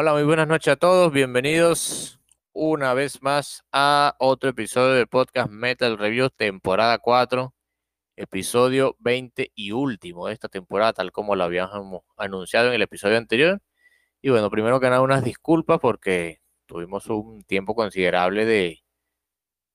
[0.00, 1.12] Hola, muy buenas noches a todos.
[1.12, 2.20] Bienvenidos
[2.52, 7.52] una vez más a otro episodio del podcast Metal Review, temporada 4,
[8.14, 13.16] episodio 20 y último de esta temporada, tal como lo habíamos anunciado en el episodio
[13.16, 13.60] anterior.
[14.22, 18.84] Y bueno, primero que nada, unas disculpas porque tuvimos un tiempo considerable de,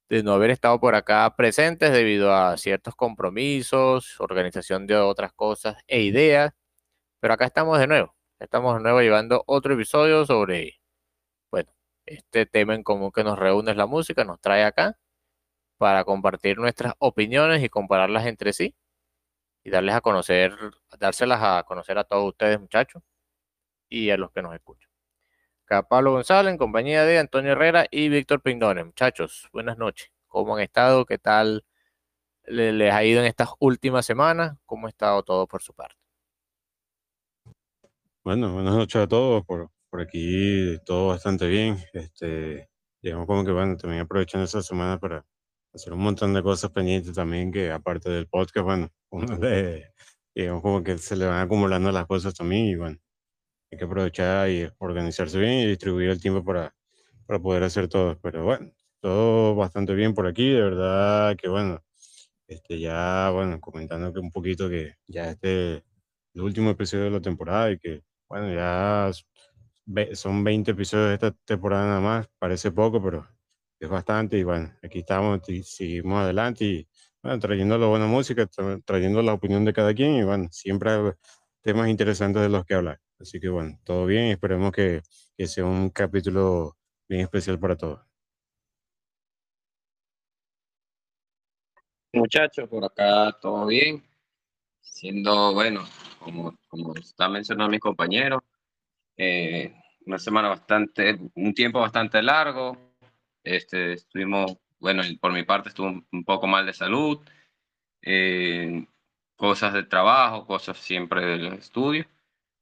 [0.07, 5.75] de no haber estado por acá presentes debido a ciertos compromisos, organización de otras cosas
[5.87, 6.53] e ideas.
[7.19, 10.81] Pero acá estamos de nuevo Estamos de nuevo llevando otro episodio sobre,
[11.51, 11.71] bueno,
[12.05, 14.99] este tema en común que nos reúne la música, nos trae acá
[15.77, 18.75] para compartir nuestras opiniones y compararlas entre sí
[19.63, 20.57] y darles a conocer,
[20.99, 23.01] dárselas a conocer a todos ustedes, muchachos,
[23.89, 24.89] y a los que nos escuchan.
[25.65, 28.83] Acá Pablo González, en compañía de Antonio Herrera y Víctor Pindone.
[28.83, 30.11] Muchachos, buenas noches.
[30.27, 31.05] ¿Cómo han estado?
[31.05, 31.65] ¿Qué tal
[32.45, 34.57] les ha ido en estas últimas semanas?
[34.65, 36.02] ¿Cómo ha estado todo por su parte?
[38.25, 39.43] Bueno, buenas noches a todos.
[39.45, 41.77] Por, por aquí todo bastante bien.
[41.93, 42.69] Este,
[43.01, 45.25] digamos como que bueno, también aprovechando esta semana para
[45.73, 49.91] hacer un montón de cosas pendientes también que aparte del podcast, bueno, uno de,
[50.33, 52.97] digamos como que se le van acumulando las cosas también y bueno,
[53.71, 56.75] hay que aprovechar y organizarse bien y distribuir el tiempo para,
[57.27, 58.19] para poder hacer todo.
[58.21, 61.83] Pero bueno, todo bastante bien por aquí, de verdad que bueno,
[62.47, 65.83] este ya, bueno, comentando que un poquito que ya este
[66.35, 69.11] el último episodio de la temporada y que bueno, ya
[70.15, 73.27] son 20 episodios de esta temporada nada más, parece poco, pero
[73.79, 74.39] es bastante.
[74.39, 76.87] Y bueno, aquí estamos y seguimos adelante y
[77.21, 78.49] bueno, trayendo la buena música,
[78.85, 81.11] trayendo la opinión de cada quien y bueno, siempre hay
[81.61, 82.99] temas interesantes de los que hablar.
[83.19, 85.03] Así que bueno, todo bien esperemos que,
[85.37, 86.75] que sea un capítulo
[87.07, 88.01] bien especial para todos.
[92.13, 94.03] Muchachos, por acá todo bien.
[94.81, 95.83] Siendo, bueno,
[96.23, 98.43] como, como está mencionando mi compañero,
[99.17, 99.73] eh,
[100.05, 102.77] una semana bastante, un tiempo bastante largo.
[103.43, 107.19] Este, estuvimos, bueno, por mi parte estuve un, poco mal de salud,
[108.01, 108.85] eh,
[109.35, 112.05] cosas de trabajo, cosas siempre del estudio.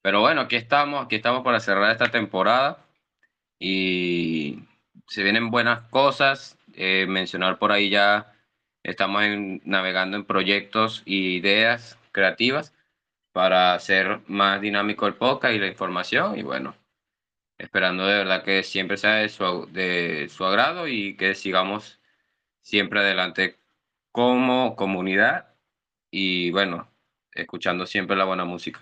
[0.02, 2.86] Pero bueno, aquí estamos, aquí estamos para cerrar esta temporada
[3.60, 4.60] y
[5.08, 6.58] se vienen buenas cosas.
[6.74, 8.34] Eh, mencionar por ahí ya
[8.84, 9.24] estamos
[9.64, 12.74] navegando en proyectos e ideas creativas
[13.32, 16.38] para hacer más dinámico el podcast y la información.
[16.38, 16.76] Y bueno,
[17.58, 19.30] esperando de verdad que siempre sea de
[20.30, 22.00] su, agrado y que sigamos
[22.62, 23.60] siempre adelante
[24.12, 25.56] como comunidad
[26.10, 26.90] y bueno,
[27.34, 28.82] escuchando siempre la buena música.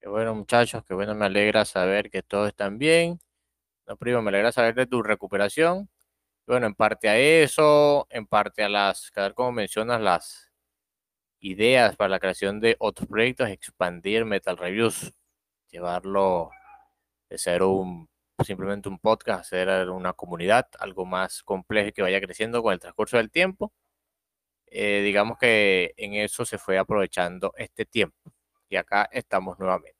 [0.00, 3.20] Qué bueno muchachos, qué bueno, me alegra saber que todos están bien.
[3.86, 5.88] No, primo, me alegra saber de tu recuperación.
[6.46, 10.53] Bueno, en parte a eso, en parte a las, cada como mencionas, las
[11.44, 15.12] ideas para la creación de otros proyectos, expandir Metal Reviews,
[15.70, 16.50] llevarlo
[17.28, 18.08] de ser un
[18.44, 22.80] simplemente un podcast, a ser una comunidad, algo más complejo que vaya creciendo con el
[22.80, 23.72] transcurso del tiempo.
[24.66, 28.32] Eh, digamos que en eso se fue aprovechando este tiempo
[28.68, 29.98] y acá estamos nuevamente.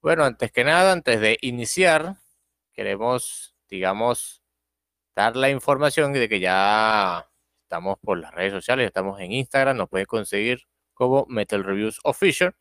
[0.00, 2.16] Bueno, antes que nada, antes de iniciar,
[2.72, 4.42] queremos, digamos,
[5.16, 7.28] dar la información de que ya
[7.66, 10.60] Estamos por las redes sociales, estamos en Instagram, nos pueden conseguir
[10.94, 12.54] como Metal Reviews Official,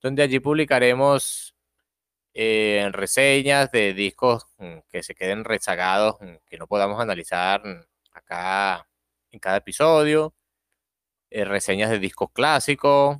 [0.00, 1.56] donde allí publicaremos
[2.32, 7.82] eh, reseñas de discos mm, que se queden rezagados, mm, que no podamos analizar mm,
[8.12, 8.88] acá
[9.32, 10.32] en cada episodio,
[11.30, 13.18] eh, reseñas de discos clásicos,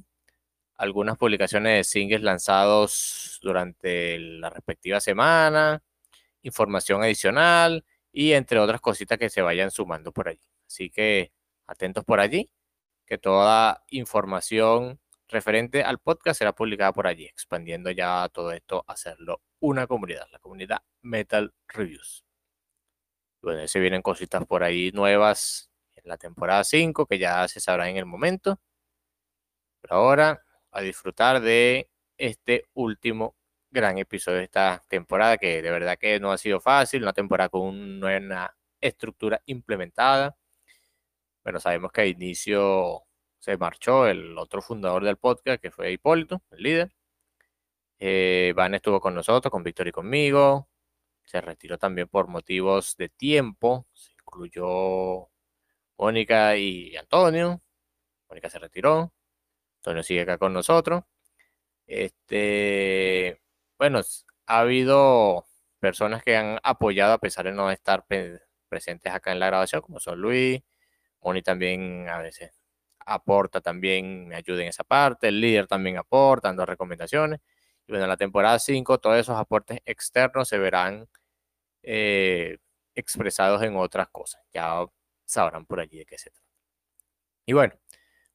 [0.77, 5.83] algunas publicaciones de singles lanzados durante la respectiva semana,
[6.43, 10.41] información adicional y entre otras cositas que se vayan sumando por allí.
[10.67, 11.33] Así que
[11.67, 12.51] atentos por allí,
[13.07, 19.43] que toda información referente al podcast será publicada por allí, expandiendo ya todo esto, hacerlo
[19.61, 22.25] una comunidad, la comunidad Metal Reviews.
[23.43, 27.89] Bueno, se vienen cositas por ahí nuevas en la temporada 5 que ya se sabrá
[27.89, 28.61] en el momento.
[29.81, 30.43] Pero ahora
[30.73, 31.89] a disfrutar de
[32.19, 33.37] este último
[33.71, 37.49] gran episodio de esta temporada que de verdad que no ha sido fácil, una temporada
[37.49, 40.37] con una estructura implementada.
[41.47, 43.05] Bueno, sabemos que a inicio
[43.39, 46.93] se marchó el otro fundador del podcast, que fue Hipólito, el líder.
[48.01, 50.69] Eh, Van estuvo con nosotros, con Víctor y conmigo.
[51.25, 53.87] Se retiró también por motivos de tiempo.
[53.93, 55.31] Se incluyó
[55.99, 57.63] Mónica y Antonio.
[58.29, 59.13] Mónica se retiró.
[59.79, 61.05] Antonio sigue acá con nosotros.
[61.87, 63.41] Este,
[63.79, 64.01] bueno,
[64.47, 65.47] ha habido
[65.79, 68.05] personas que han apoyado a pesar de no estar
[68.69, 70.61] presentes acá en la grabación, como son Luis,
[71.27, 72.53] Moni también a veces
[73.07, 77.41] aporta también, me ayuda en esa parte, el líder también aporta, dando recomendaciones.
[77.87, 81.09] Y bueno, en la temporada 5 todos esos aportes externos se verán
[81.83, 82.59] eh,
[82.95, 84.43] expresados en otras cosas.
[84.55, 84.87] Ya
[85.25, 86.47] sabrán por allí de qué se trata.
[87.47, 87.75] Y bueno,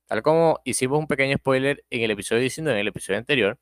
[0.08, 3.60] tal como hicimos un pequeño spoiler en el episodio 19, en el episodio anterior,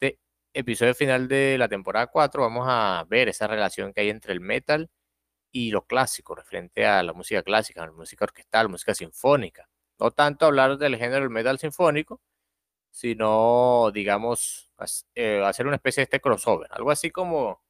[0.00, 0.20] este
[0.54, 4.40] episodio final de la temporada 4, vamos a ver esa relación que hay entre el
[4.40, 4.90] metal
[5.52, 9.68] y lo clásico, referente a la música clásica, la música orquestal, música sinfónica.
[9.98, 12.20] No tanto hablar del género del metal sinfónico,
[12.90, 14.70] sino, digamos,
[15.14, 17.62] eh, hacer una especie de este crossover, algo así como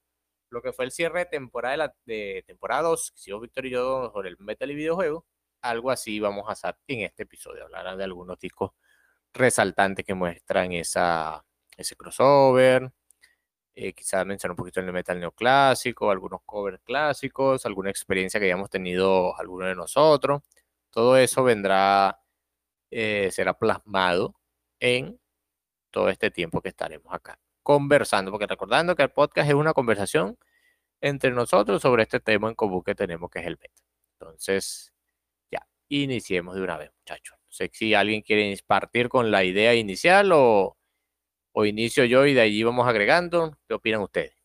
[0.51, 4.11] lo que fue el cierre de temporada de, temporada 2, que hicimos Víctor y yo
[4.13, 5.25] sobre el metal y videojuegos,
[5.63, 8.73] algo así vamos a hacer en este episodio, hablar de algunos discos
[9.33, 11.45] resaltantes que muestran esa,
[11.77, 12.93] ese crossover,
[13.75, 18.71] eh, quizás mencionar un poquito el metal neoclásico, algunos covers clásicos, alguna experiencia que hayamos
[18.71, 20.43] tenido alguno de nosotros.
[20.91, 22.21] Todo eso vendrá,
[22.91, 24.35] eh, será plasmado
[24.81, 25.21] en
[25.91, 30.39] todo este tiempo que estaremos acá conversando, porque recordando que el podcast es una conversación
[31.01, 33.85] entre nosotros sobre este tema en común que tenemos, que es el metal.
[34.19, 34.93] Entonces,
[35.51, 37.39] ya, iniciemos de una vez, muchachos.
[37.39, 40.77] No sé si alguien quiere partir con la idea inicial o
[41.53, 43.57] o inicio yo y de allí vamos agregando.
[43.69, 44.43] ¿Qué opinan ustedes?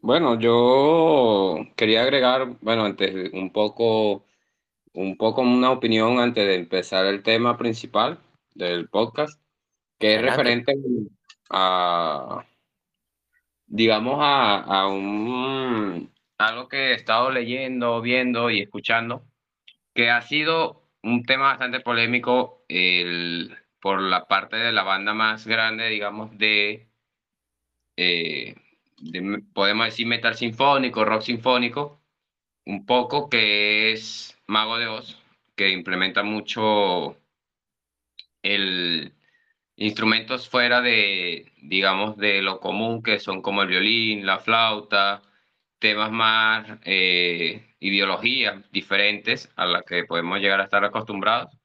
[0.00, 4.24] Bueno, yo quería agregar, bueno, antes un poco,
[4.94, 8.18] un poco una opinión antes de empezar el tema principal
[8.54, 9.40] del podcast,
[9.98, 10.72] que es referente
[11.50, 12.46] a,
[13.66, 19.24] digamos, a, a un, algo que he estado leyendo, viendo y escuchando,
[19.94, 25.46] que ha sido un tema bastante polémico el, por la parte de la banda más
[25.46, 26.88] grande, digamos, de,
[27.96, 28.54] eh,
[29.52, 32.02] podemos decir, metal sinfónico, rock sinfónico,
[32.66, 35.22] un poco que es Mago de Oz,
[35.56, 37.16] que implementa mucho
[38.42, 39.12] el
[39.78, 45.22] instrumentos fuera de, digamos, de lo común, que son como el violín, la flauta,
[45.78, 51.56] temas más, eh, ideologías diferentes a las que podemos llegar a estar acostumbrados.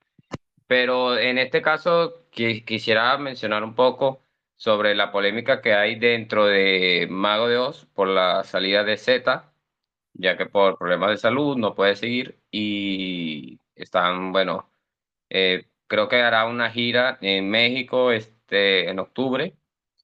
[0.68, 4.22] Pero en este caso quisiera mencionar un poco
[4.56, 9.52] sobre la polémica que hay dentro de Mago de Oz por la salida de Z,
[10.14, 14.70] ya que por problemas de salud no puede seguir y están, bueno,
[15.30, 19.56] eh, creo que hará una gira en México este, en octubre,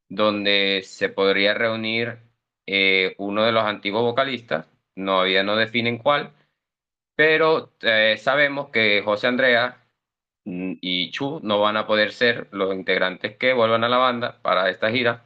[0.09, 2.19] donde se podría reunir
[2.67, 4.67] eh, uno de los antiguos vocalistas,
[5.05, 6.33] todavía no definen cuál,
[7.15, 9.77] pero eh, sabemos que José Andrea
[10.45, 14.41] mm, y Chu no van a poder ser los integrantes que vuelvan a la banda
[14.41, 15.25] para esta gira,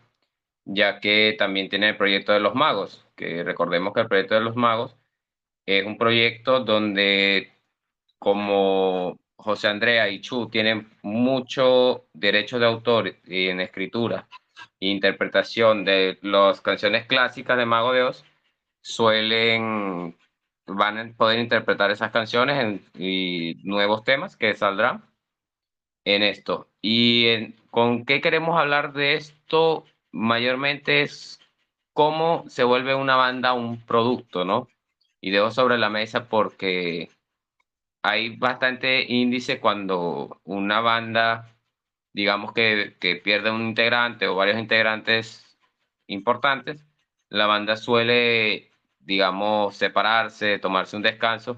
[0.65, 4.41] ya que también tiene el proyecto de los magos, que recordemos que el proyecto de
[4.41, 4.95] los magos
[5.65, 7.53] es un proyecto donde
[8.19, 14.27] como José Andrea y Chu tienen mucho derecho de autor en escritura
[14.79, 18.23] interpretación de las canciones clásicas de Mago de Oz,
[18.83, 20.17] suelen,
[20.67, 25.03] van a poder interpretar esas canciones y nuevos temas que saldrán
[26.05, 26.69] en esto.
[26.81, 29.85] ¿Y con qué queremos hablar de esto?
[30.11, 31.39] Mayormente es
[31.93, 34.67] cómo se vuelve una banda un producto, ¿no?
[35.21, 37.09] Y dejo sobre la mesa porque
[38.03, 41.53] hay bastante índice cuando una banda
[42.13, 45.57] digamos que, que pierde un integrante o varios integrantes
[46.07, 46.85] importantes,
[47.29, 48.71] la banda suele,
[49.05, 51.57] digamos, separarse, tomarse un descanso.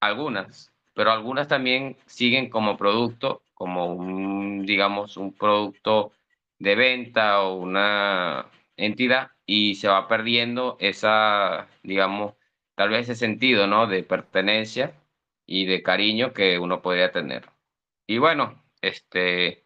[0.00, 6.12] Algunas, pero algunas también siguen como producto, como un, digamos, un producto
[6.58, 12.34] de venta o una, entidad y se va perdiendo esa, digamos,
[12.74, 13.86] tal vez ese sentido, ¿no?
[13.86, 14.94] De pertenencia
[15.46, 17.48] y de cariño que uno podría tener.
[18.06, 19.64] Y bueno, este,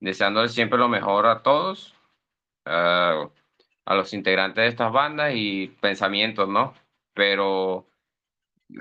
[0.00, 1.94] deseándole siempre lo mejor a todos,
[3.88, 6.74] a los integrantes de estas bandas y pensamientos, ¿no?
[7.14, 7.88] Pero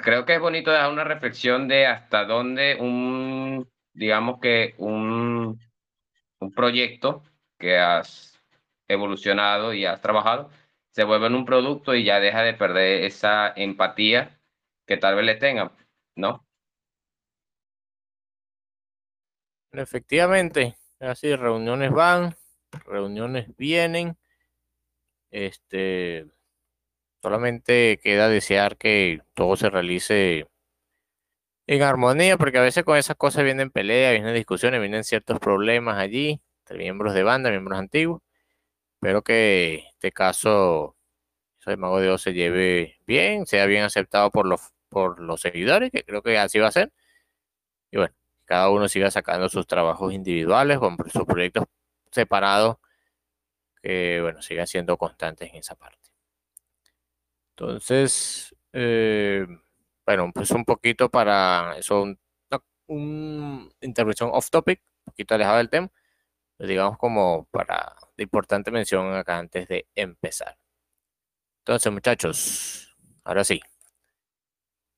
[0.03, 5.57] creo que es bonito dar una reflexión de hasta dónde un, digamos que un,
[6.41, 7.23] un proyecto
[7.57, 8.37] que has
[8.89, 10.49] evolucionado y has trabajado
[10.91, 14.41] se vuelve en un producto y ya deja de perder esa empatía
[14.85, 15.71] que tal vez le tengan,
[16.15, 16.45] ¿no?
[19.71, 22.35] Efectivamente, así reuniones van,
[22.85, 24.17] reuniones vienen.
[25.31, 26.27] Este,
[27.21, 30.47] solamente queda desear que todo se realice
[31.67, 35.97] en armonía, porque a veces con esas cosas vienen peleas, vienen discusiones, vienen ciertos problemas
[35.97, 38.21] allí, entre miembros de banda, miembros antiguos.
[38.95, 40.95] Espero que este caso,
[41.65, 45.91] el Mago de Oz se lleve bien, sea bien aceptado por los, por los seguidores,
[45.91, 46.93] que creo que así va a ser.
[47.91, 48.13] Y bueno,
[48.45, 51.65] cada uno siga sacando sus trabajos individuales, con sus proyectos
[52.11, 52.77] separados,
[53.87, 56.09] que bueno, sigan siendo constantes en esa parte.
[57.51, 59.47] Entonces, eh,
[60.05, 62.05] bueno, pues un poquito para eso,
[62.87, 65.89] una intervención off topic, un poquito alejado del tema,
[66.57, 70.57] pues digamos como para de importante mención acá antes de empezar.
[71.61, 73.61] Entonces, muchachos, ahora sí.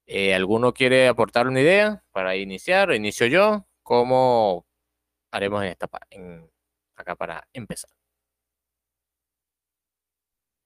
[0.08, 2.92] Eh, ¿Alguno quiere aportar una idea para iniciar?
[2.94, 3.68] Inicio yo.
[3.84, 4.66] ¿Cómo
[5.32, 6.52] haremos en esta en,
[6.96, 7.99] acá para empezar?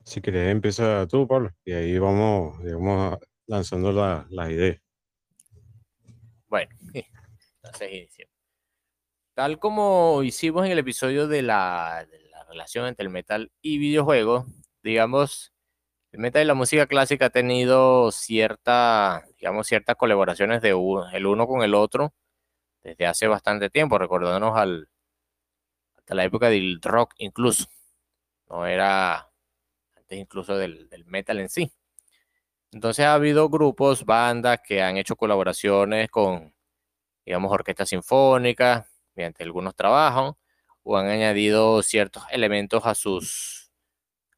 [0.03, 3.17] Si querés, empieza tú, Pablo, y ahí vamos, digamos,
[3.47, 4.79] lanzando las la ideas.
[6.47, 6.69] Bueno,
[7.63, 8.27] entonces inicio.
[9.35, 12.07] Tal como hicimos en el episodio de la,
[12.47, 14.45] relación entre el metal y videojuegos,
[14.83, 15.51] digamos,
[16.11, 20.69] el metal y la música clásica ha tenido cierta, digamos, ciertas colaboraciones de
[21.13, 22.13] el uno con el otro
[22.83, 24.89] desde hace bastante tiempo, recordándonos al,
[25.97, 27.65] hasta la época del rock incluso.
[28.49, 29.32] No era
[30.17, 31.71] incluso del, del metal en sí.
[32.71, 36.53] Entonces ha habido grupos, bandas que han hecho colaboraciones con,
[37.25, 40.35] digamos, orquestas sinfónicas, mediante algunos trabajos,
[40.83, 43.71] o han añadido ciertos elementos a sus,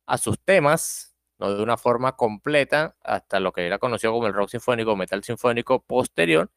[0.08, 4.34] a sus temas no de una forma completa hasta lo que era conocido como el
[4.34, 6.52] rock sinfónico o metal sinfónico posterior,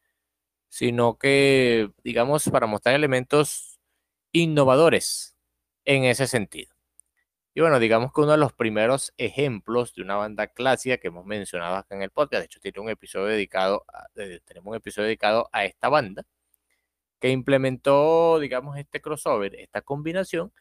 [0.69, 3.81] sino que, digamos, para mostrar elementos
[4.33, 5.37] innovadores
[5.85, 6.78] en ese sentido.
[7.59, 11.27] Y bueno, digamos que uno de los primeros ejemplos de una banda clásica que hemos
[11.27, 13.85] mencionado acá en el podcast, de hecho tiene un episodio dedicado,
[14.15, 16.25] tenemos un episodio dedicado a esta banda,
[17.19, 20.53] que implementó, digamos, este crossover, esta combinación,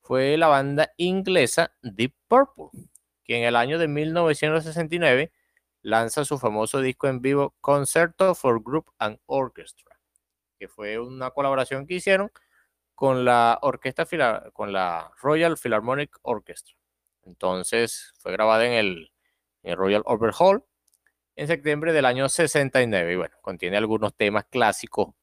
[0.00, 2.66] fue la banda inglesa Deep Purple
[3.24, 5.32] que en el año de 1969
[5.82, 9.98] lanza su famoso disco en vivo Concerto for Group and Orchestra,
[10.60, 12.30] que fue una colaboración que hicieron
[12.94, 14.06] con la orquesta
[14.52, 16.74] con la Royal Philharmonic Orchestra.
[17.24, 19.12] Entonces fue grabada en el,
[19.76, 20.64] Royal Albert Hall
[21.36, 25.14] en septiembre del año 69 y bueno, contiene algunos temas clásicos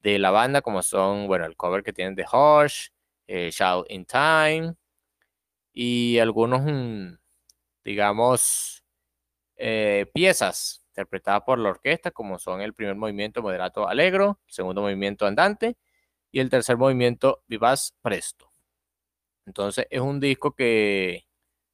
[0.00, 2.88] de la banda como son, bueno, el cover que tienen de Hush,
[3.28, 4.74] eh, Shout in Time
[5.72, 7.14] y algunos mm,
[7.86, 8.84] digamos,
[9.56, 14.82] eh, piezas interpretadas por la orquesta, como son el primer movimiento moderato alegro, el segundo
[14.82, 15.76] movimiento andante
[16.32, 18.52] y el tercer movimiento vivaz presto.
[19.46, 21.26] Entonces es un disco que,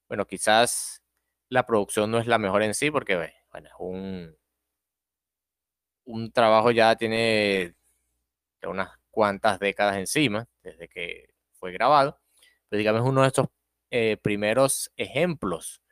[0.09, 1.03] bueno, quizás
[1.49, 4.37] la producción no es la mejor en sí, porque, bueno, un,
[6.05, 7.75] un trabajo ya tiene
[8.65, 12.21] unas cuantas décadas encima, desde que fue grabado,
[12.69, 13.47] pero digamos uno de estos
[13.91, 15.83] eh, primeros ejemplos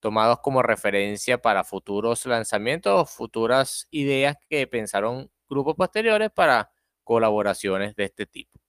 [0.00, 6.71] tomados como referencia para futuros lanzamientos o futuras ideas que pensaron grupos posteriores para
[7.04, 8.60] colaboraciones de este tipo.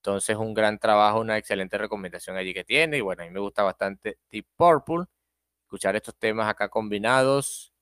[0.00, 2.98] Entonces, un gran trabajo, una excelente recomendación allí que tiene.
[2.98, 5.04] Y bueno, a mí me gusta bastante Deep Purple.
[5.64, 7.72] Escuchar estos temas acá combinados,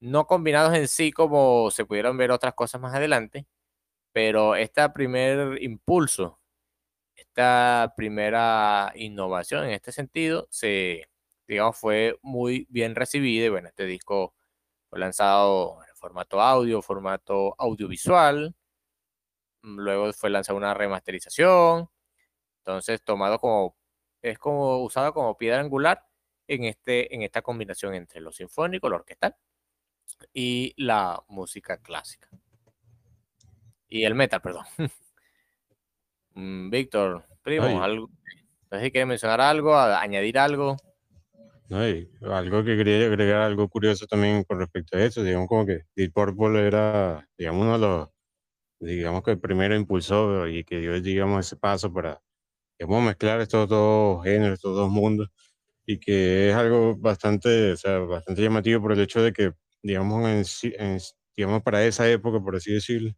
[0.00, 3.46] no combinados en sí como se pudieron ver otras cosas más adelante,
[4.12, 6.40] pero este primer impulso,
[7.16, 11.08] esta primera innovación en este sentido, se,
[11.48, 13.46] digamos, fue muy bien recibido.
[13.46, 14.34] Y bueno, este disco
[14.90, 18.54] fue lanzado en formato audio, formato audiovisual.
[19.62, 21.88] Luego fue lanzado una remasterización.
[22.58, 23.76] Entonces, tomado como,
[24.22, 26.06] es como usado como piedra angular
[26.46, 29.36] en, este, en esta combinación entre lo sinfónico, lo orquestal
[30.32, 32.28] y la música clásica.
[33.88, 34.64] Y el metal, perdón.
[36.32, 38.08] Mm, Víctor, primo, algo.
[38.70, 40.76] No sé si quieren mencionar algo, añadir algo.
[41.68, 45.66] No, y algo que quería agregar, algo curioso también con respecto a eso, digamos como
[45.66, 48.08] que Deep Purple era, digamos, uno de los,
[48.80, 52.20] digamos que el primero impulsor y que dio, digamos, ese paso para,
[52.78, 55.30] digamos, mezclar estos dos géneros, estos dos mundos,
[55.86, 60.28] y que es algo bastante, o sea, bastante llamativo por el hecho de que, digamos,
[60.28, 60.98] en,
[61.36, 63.12] digamos, para esa época, por así decirlo,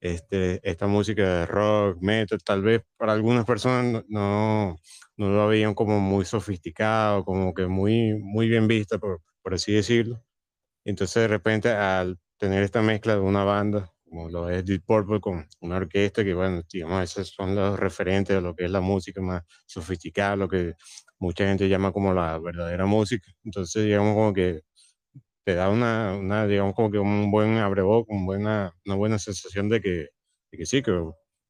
[0.00, 4.76] este, esta música de rock, metal, tal vez para algunas personas no,
[5.16, 9.72] no lo veían como muy sofisticado, como que muy, muy bien vista, por, por así
[9.72, 10.22] decirlo.
[10.84, 15.20] Entonces, de repente, al tener esta mezcla de una banda, como lo es Deep Purple,
[15.20, 18.80] con una orquesta, que bueno, digamos, esos son los referentes de lo que es la
[18.80, 20.74] música más sofisticada, lo que
[21.18, 23.30] mucha gente llama como la verdadera música.
[23.44, 24.62] Entonces, digamos, como que
[25.44, 29.68] te da una, una digamos, como que un buen abreboc, un buena, una buena sensación
[29.68, 29.90] de que,
[30.52, 30.92] de que sí, que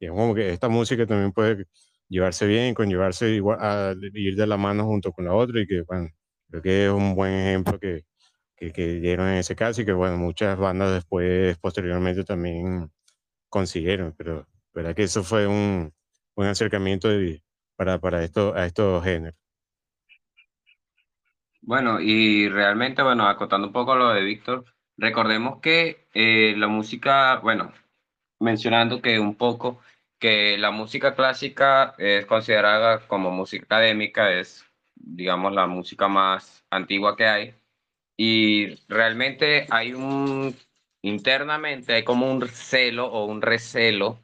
[0.01, 1.67] digamos, como que esta música también puede
[2.09, 5.83] llevarse bien, conllevarse igual, a ir de la mano junto con la otra y que,
[5.83, 6.09] bueno,
[6.51, 8.05] creo que es un buen ejemplo que,
[8.59, 12.91] que, que dieron en ese caso y que, bueno, muchas bandas después, posteriormente también
[13.49, 15.93] consiguieron, pero verdad que eso fue un
[16.37, 17.43] buen acercamiento de,
[17.77, 19.39] para, para esto, a estos géneros.
[21.61, 24.65] Bueno, y realmente, bueno, acotando un poco lo de Víctor,
[24.97, 27.73] recordemos que eh, la música, bueno,
[28.41, 29.81] mencionando que un poco
[30.19, 37.17] que la música clásica es considerada como música académica, es, digamos, la música más antigua
[37.17, 37.55] que hay.
[38.19, 40.55] Y realmente hay un,
[41.03, 44.21] internamente hay como un celo o un recelo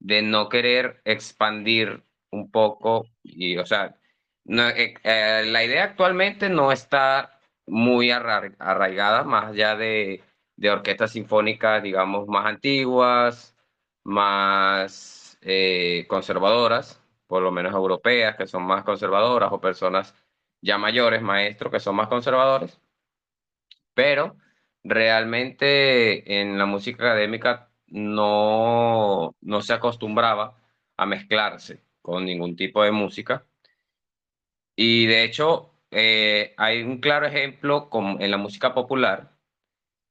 [0.00, 3.96] de no querer expandir un poco, y o sea,
[4.46, 10.22] eh, eh, la idea actualmente no está muy arraigada, más allá de,
[10.56, 13.56] de orquestas sinfónicas, digamos, más antiguas,
[14.04, 20.14] más eh, conservadoras, por lo menos europeas, que son más conservadoras, o personas
[20.62, 22.80] ya mayores, maestros, que son más conservadores.
[23.94, 24.36] Pero
[24.84, 30.60] realmente en la música académica no, no se acostumbraba
[30.96, 33.46] a mezclarse con ningún tipo de música.
[34.76, 39.36] Y de hecho, eh, hay un claro ejemplo con, en la música popular,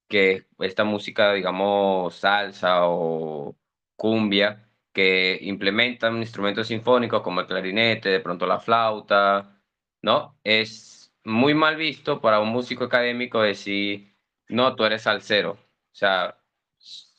[0.08, 3.56] que esta música, digamos, salsa o
[3.96, 9.62] cumbia, que implementan instrumentos sinfónicos como el clarinete, de pronto la flauta,
[10.02, 10.40] ¿no?
[10.44, 14.16] Es muy mal visto para un músico académico decir,
[14.50, 15.52] no, tú eres salsero.
[15.54, 16.38] O sea,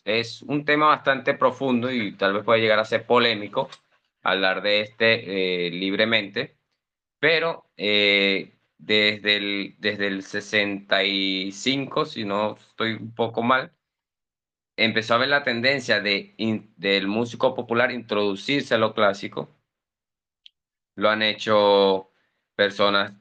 [0.05, 3.69] es un tema bastante profundo y tal vez puede llegar a ser polémico
[4.23, 6.57] hablar de este eh, libremente,
[7.21, 13.73] pero eh, desde, el, desde el 65, si no estoy un poco mal,
[14.77, 16.35] empezó a ver la tendencia de,
[16.77, 19.51] del músico popular introducirse a lo clásico.
[20.97, 22.11] Lo han hecho
[22.57, 23.13] personas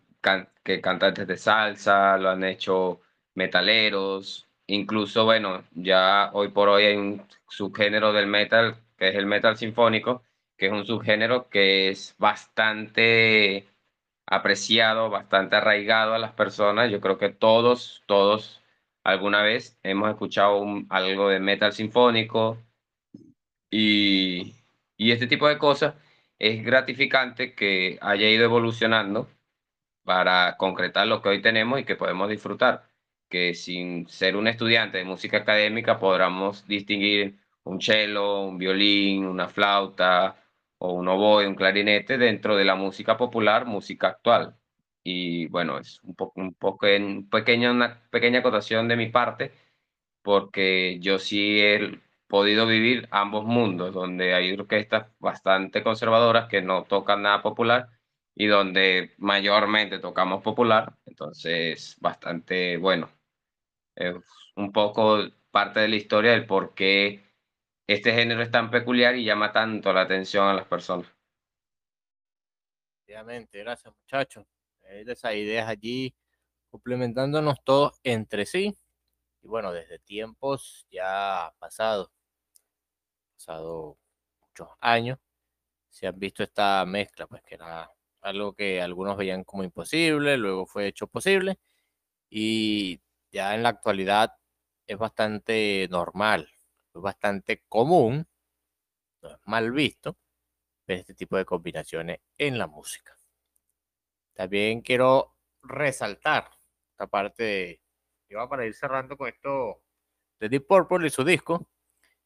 [0.63, 3.01] que cantantes de salsa, lo han hecho
[3.35, 9.25] metaleros, incluso, bueno, ya hoy por hoy hay un subgénero del metal, que es el
[9.25, 10.23] metal sinfónico,
[10.57, 13.67] que es un subgénero que es bastante
[14.25, 16.91] apreciado, bastante arraigado a las personas.
[16.91, 18.61] Yo creo que todos, todos
[19.03, 22.57] alguna vez hemos escuchado algo de metal sinfónico
[23.69, 24.55] y,
[24.97, 25.95] y este tipo de cosas.
[26.39, 29.29] Es gratificante que haya ido evolucionando
[30.03, 32.89] para concretar lo que hoy tenemos y que podemos disfrutar.
[33.29, 39.47] Que sin ser un estudiante de música académica podamos distinguir un cello, un violín, una
[39.49, 40.35] flauta
[40.77, 44.55] o un oboe, un clarinete dentro de la música popular, música actual.
[45.03, 49.53] Y bueno, es un poco, un poco en pequeña, una pequeña acotación de mi parte,
[50.21, 56.83] porque yo sí he podido vivir ambos mundos, donde hay orquestas bastante conservadoras que no
[56.83, 57.89] tocan nada popular
[58.35, 63.09] y donde mayormente tocamos popular, entonces bastante bueno.
[63.95, 64.15] Es
[64.55, 65.19] un poco
[65.51, 67.31] parte de la historia del por qué
[67.87, 71.07] este género es tan peculiar y llama tanto la atención a las personas.
[73.05, 74.45] Obviamente, gracias muchachos
[74.83, 76.15] esas ideas allí
[76.69, 78.75] complementándonos todos entre sí.
[79.41, 82.09] Y bueno, desde tiempos ya pasados,
[83.35, 83.97] pasado
[84.39, 85.19] muchos años,
[85.89, 87.89] se han visto esta mezcla, pues que era
[88.23, 91.59] algo que algunos veían como imposible, luego fue hecho posible
[92.29, 94.33] y ya en la actualidad
[94.87, 96.49] es bastante normal,
[96.93, 98.27] es bastante común,
[99.21, 100.17] no es mal visto
[100.87, 103.17] ver este tipo de combinaciones en la música.
[104.33, 106.49] También quiero resaltar
[106.91, 107.81] esta parte de,
[108.35, 109.81] va para ir cerrando con esto
[110.39, 111.67] de Deep Purple y su disco,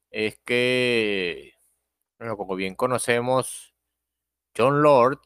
[0.10, 1.54] es que,
[2.18, 3.76] bueno, como bien conocemos,
[4.56, 5.20] John Lord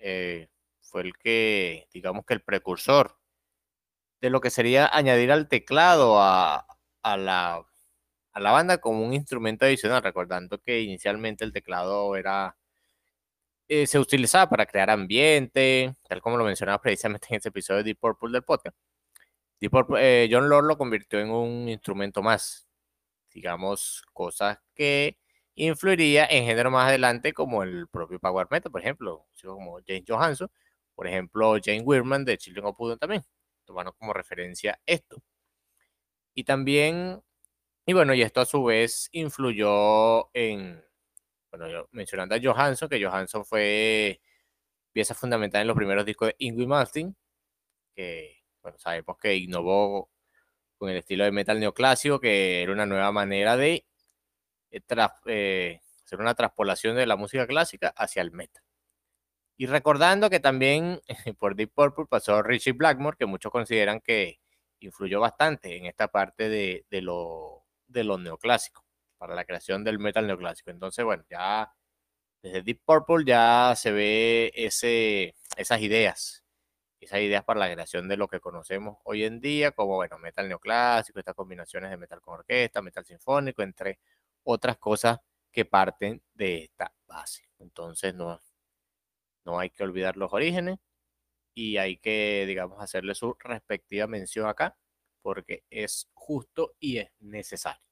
[0.00, 0.48] eh,
[0.80, 3.16] fue el que, digamos que el precursor
[4.20, 6.66] de lo que sería añadir al teclado a,
[7.04, 7.64] la,
[8.34, 12.56] banda como un instrumento adicional, recordando que inicialmente el teclado era
[13.68, 17.84] eh, se utilizaba para crear ambiente, tal como lo mencionaba precisamente en ese episodio de
[17.84, 18.76] Deep Purple del podcast.
[19.60, 22.66] Deep eh, John Lord lo convirtió en un instrumento más,
[23.32, 25.18] digamos, cosas que
[25.54, 30.50] influiría en género más adelante como el propio Power Metal, por ejemplo, como James Johansson,
[30.94, 33.22] por ejemplo, Jane Weirman de Children of Bodom también,
[33.64, 35.22] tomando como referencia esto.
[36.34, 37.22] Y también,
[37.86, 40.82] y bueno, y esto a su vez influyó en,
[41.50, 44.20] bueno, yo, mencionando a Johansson, que Johansson fue
[44.92, 47.16] pieza fundamental en los primeros discos de Ingrid Malmsteen,
[47.94, 50.10] que, bueno, sabemos que innovó
[50.78, 53.86] con el estilo de metal neoclásico, que era una nueva manera de
[54.70, 54.80] eh,
[55.26, 58.62] eh, hacer una traspolación de la música clásica hacia el metal.
[59.56, 61.00] Y recordando que también
[61.38, 64.40] por Deep Purple pasó Richie Blackmore, que muchos consideran que
[64.80, 68.84] influyó bastante en esta parte de, de lo, de lo neoclásico
[69.18, 70.70] para la creación del metal neoclásico.
[70.70, 71.70] Entonces, bueno, ya
[72.42, 76.42] desde Deep Purple ya se ve ese, esas ideas,
[77.00, 80.48] esas ideas para la creación de lo que conocemos hoy en día como, bueno, metal
[80.48, 83.98] neoclásico, estas combinaciones de metal con orquesta, metal sinfónico, entre
[84.44, 85.18] otras cosas
[85.52, 87.48] que parten de esta base.
[87.58, 88.40] Entonces, no,
[89.44, 90.78] no hay que olvidar los orígenes
[91.54, 94.76] y hay que, digamos, hacerle su respectiva mención acá
[95.22, 97.82] porque es justo y es necesario.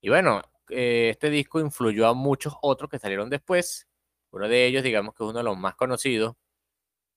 [0.00, 3.88] Y bueno, eh, este disco influyó a muchos otros que salieron después.
[4.30, 6.34] Uno de ellos, digamos que es uno de los más conocidos,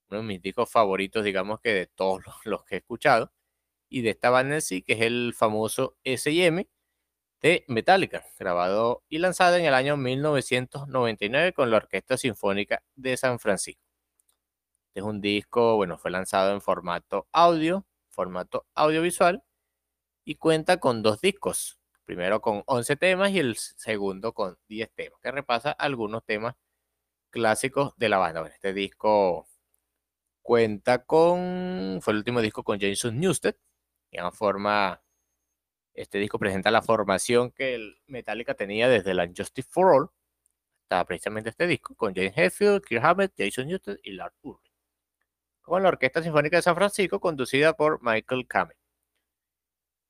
[0.09, 3.33] uno de mis discos favoritos, digamos que de todos los, que he escuchado.
[3.89, 6.67] Y de esta banda en sí, que es el famoso S&M
[7.67, 13.83] Metallica, grabado y lanzado en el año 1999 con la Orquesta Sinfónica de San Francisco.
[14.87, 19.43] Este es un disco, bueno, fue lanzado en formato audio, formato audiovisual,
[20.23, 25.19] y cuenta con dos discos, primero con 11 temas y el segundo con 10 temas,
[25.21, 26.55] que repasa algunos temas
[27.29, 28.47] clásicos de la banda.
[28.47, 29.47] este disco
[30.41, 33.55] cuenta con, fue el último disco con Jason Newsted,
[34.09, 35.04] en forma,
[35.95, 40.09] este disco presenta la formación que Metallica tenía desde la Justice for All,
[40.83, 44.71] hasta precisamente este disco, con James Hetfield, Kirk Hammett, Jason Newsted y Lars Ulrich,
[45.61, 48.77] con la Orquesta Sinfónica de San Francisco, conducida por Michael Kamen.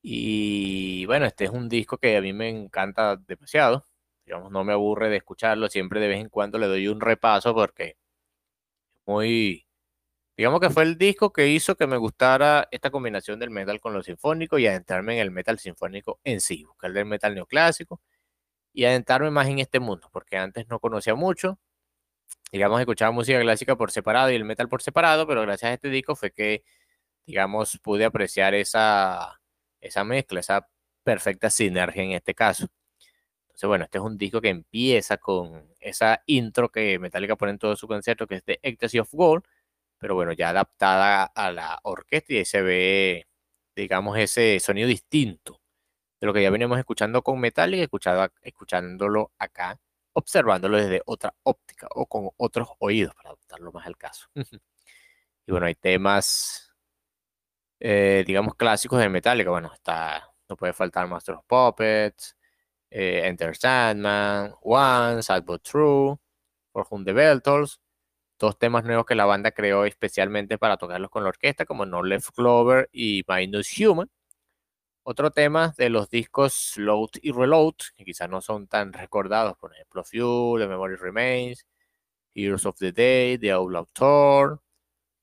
[0.07, 3.87] Y bueno, este es un disco que a mí me encanta demasiado.
[4.23, 5.67] Digamos, no me aburre de escucharlo.
[5.67, 7.97] Siempre de vez en cuando le doy un repaso porque
[8.93, 9.64] es muy.
[10.37, 13.93] Digamos que fue el disco que hizo que me gustara esta combinación del metal con
[13.93, 18.01] lo sinfónico y adentrarme en el metal sinfónico en sí, buscar el metal neoclásico
[18.73, 21.59] y adentrarme más en este mundo, porque antes no conocía mucho.
[22.51, 25.89] Digamos, escuchaba música clásica por separado y el metal por separado, pero gracias a este
[25.89, 26.63] disco fue que,
[27.25, 29.41] digamos, pude apreciar esa
[29.81, 30.67] esa mezcla, esa
[31.03, 32.67] perfecta sinergia en este caso.
[33.47, 37.59] Entonces, bueno, este es un disco que empieza con esa intro que Metallica pone en
[37.59, 39.43] todo su concierto, que es de Ecstasy of Gold,
[39.97, 43.27] pero bueno, ya adaptada a la orquesta y ahí se ve,
[43.75, 45.61] digamos, ese sonido distinto
[46.19, 49.79] de lo que ya venimos escuchando con Metallica, escuchado, escuchándolo acá,
[50.13, 54.27] observándolo desde otra óptica o con otros oídos, para adaptarlo más al caso.
[55.47, 56.65] y bueno, hay temas
[57.79, 59.49] eh, digamos, clásicos de Metallica.
[59.49, 62.35] Bueno, está, no puede faltar Master of Puppets,
[62.89, 66.17] eh, Enter Sandman, One, Sad But True,
[66.71, 67.79] For Whom the Bell Tolls,
[68.39, 72.03] dos temas nuevos que la banda creó especialmente para tocarlos con la orquesta, como No
[72.03, 74.09] Left Clover y Minus Human.
[75.03, 79.73] Otro tema de los discos Load y Reload, que quizás no son tan recordados, por
[79.73, 81.65] ejemplo, Fuel, The Memory Remains,
[82.33, 84.61] Heroes of the Day, The Outlaw Tour,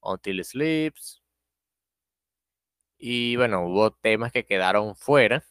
[0.03, 1.23] Until It Sleeps,
[3.05, 5.45] y bueno, hubo temas que quedaron fuera.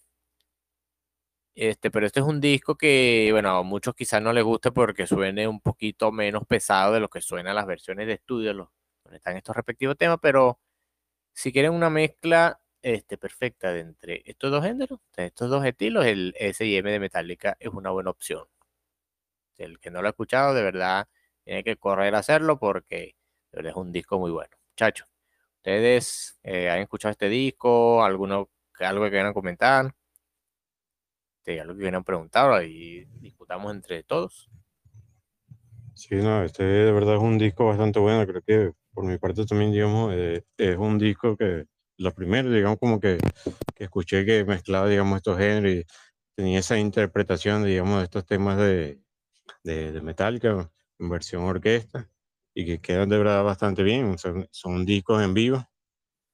[1.55, 5.05] Este, pero este es un disco que, bueno, a muchos quizás no les guste porque
[5.05, 8.69] suene un poquito menos pesado de lo que suenan las versiones de estudio, los,
[9.03, 10.59] donde están estos respectivos temas, pero
[11.33, 16.05] si quieren una mezcla este, perfecta de entre estos dos géneros, de estos dos estilos,
[16.05, 18.45] el S&M de Metallica es una buena opción.
[19.57, 21.07] El que no lo ha escuchado, de verdad,
[21.43, 23.15] tiene que correr a hacerlo porque
[23.51, 24.55] es un disco muy bueno.
[24.71, 25.07] Muchachos,
[25.61, 28.03] ¿Ustedes eh, han escuchado este disco?
[28.03, 29.93] ¿Alguno, ¿Algo que quieran comentar?
[31.59, 34.49] Algo que quieran preguntar y discutamos entre todos.
[35.95, 38.25] Sí, no, este de verdad es un disco bastante bueno.
[38.25, 41.65] Creo que por mi parte también, digamos, eh, es un disco que
[41.97, 43.17] lo primero, digamos, como que,
[43.75, 45.85] que, escuché que mezclaba, digamos, estos géneros y
[46.35, 48.99] tenía esa interpretación, digamos, de estos temas de,
[49.63, 52.09] de, de Metallica en versión orquesta.
[52.53, 54.17] y que quedan de verdad bastante bien.
[54.17, 55.65] Son, son discos en vivo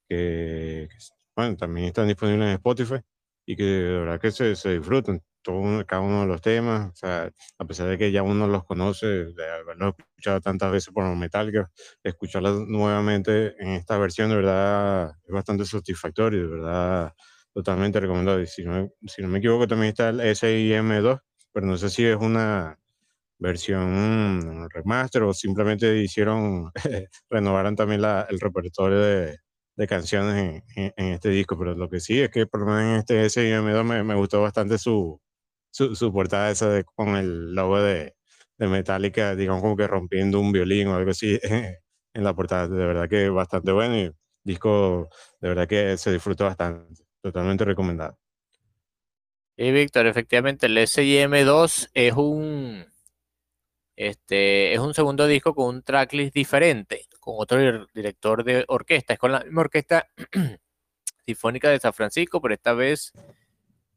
[0.07, 0.97] que, que,
[1.35, 3.01] bueno, también están disponibles en Spotify
[3.47, 6.95] y que de verdad que se, se disfrutan todo, cada uno de los temas, o
[6.95, 11.05] sea, a pesar de que ya uno los conoce, de haberlos escuchado tantas veces por
[11.15, 11.71] Metallica,
[12.03, 17.13] escucharlos nuevamente en esta versión de verdad es bastante satisfactorio, de verdad
[17.53, 18.41] totalmente recomendado.
[18.41, 21.21] Y si no, si no me equivoco también está el SIM2,
[21.53, 22.77] pero no sé si es una
[23.39, 26.71] versión remaster o simplemente hicieron,
[27.29, 29.37] renovaron también la, el repertorio de,
[29.77, 32.95] de canciones en, este disco, pero lo que sí es que por lo menos en
[32.97, 35.21] este SIM2 me, me gustó bastante su,
[35.71, 38.15] su, portada esa con el logo de,
[38.57, 42.67] de Metallica, digamos como que rompiendo un violín o algo así en la portada.
[42.67, 44.11] De verdad que bastante bueno y
[44.43, 45.09] disco
[45.41, 47.03] de verdad que se disfrutó bastante.
[47.21, 48.17] Totalmente recomendado.
[49.57, 52.85] Y Víctor, efectivamente el SIM2 es un
[53.95, 59.19] este es un segundo disco con un tracklist diferente, con otro director de orquesta, es
[59.19, 60.07] con la misma orquesta
[61.25, 63.11] sinfónica de San Francisco, pero esta vez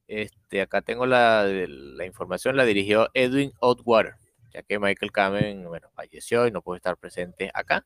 [0.09, 4.17] este, acá tengo la, la información, la dirigió Edwin Outwater,
[4.53, 7.85] ya que Michael Kamen, bueno, falleció y no pudo estar presente acá.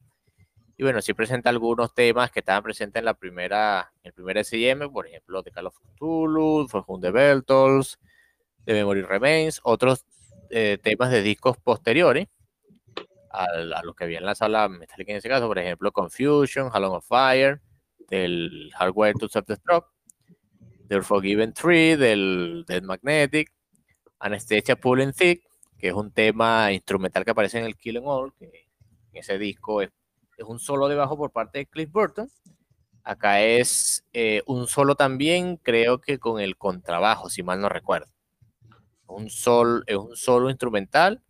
[0.79, 4.91] Y bueno, sí presenta algunos temas que estaban presentes en la primera, el primer SIM,
[4.91, 7.99] por ejemplo, de Call of Cthulhu, For Whom the Bell Tolls,
[8.65, 10.07] The Memory Remains, otros
[10.49, 12.29] eh, temas de discos posteriores
[13.35, 16.71] a, a, los que había en la sala Metallica en ese caso, por ejemplo, Confusion,
[16.73, 17.61] Hall of Fire,
[18.09, 19.89] del Hardware to Self-Destruct,
[20.89, 23.53] The Forgiven Tree, del, del Magnetic,
[24.19, 25.43] Anesthesia Pulling Thick,
[25.79, 29.39] que es un tema instrumental que aparece en el Kill and All, que en ese
[29.39, 29.91] disco es,
[30.37, 32.31] es, un solo de bajo por parte de Cliff Burton.
[33.03, 38.07] Acá es eh, un solo también, creo que con el contrabajo, si mal no recuerdo.
[39.07, 41.23] Un sol, es un solo instrumental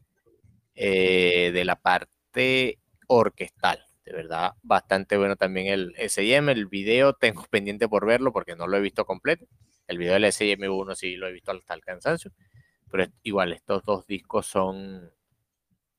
[0.75, 7.45] eh, de la parte orquestal de verdad bastante bueno también el SIM, el video tengo
[7.51, 9.47] pendiente por verlo porque no lo he visto completo,
[9.87, 12.33] el video del SIM1 sí lo he visto hasta el cansancio,
[12.91, 15.11] pero igual estos dos discos son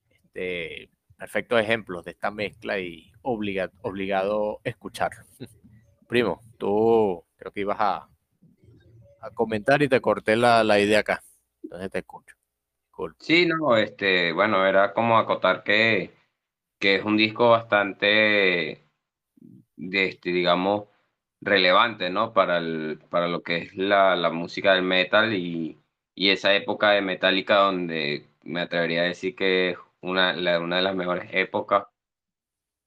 [0.09, 5.23] este, perfectos ejemplos de esta mezcla y obliga, obligado a escucharlo.
[6.07, 8.09] Primo, tú creo que ibas a,
[9.21, 11.23] a comentar y te corté la, la, idea acá,
[11.63, 12.34] entonces te escucho.
[12.95, 13.15] Cool.
[13.19, 16.13] Sí, no, este, bueno, era como acotar que
[16.79, 18.07] que es un disco bastante,
[19.77, 20.87] de este, digamos,
[21.41, 22.33] relevante, ¿no?
[22.33, 25.79] Para, el, para lo que es la, la música del metal y,
[26.15, 30.77] y, esa época de Metallica donde me atrevería a decir que es una, la, una
[30.77, 31.85] de las mejores épocas,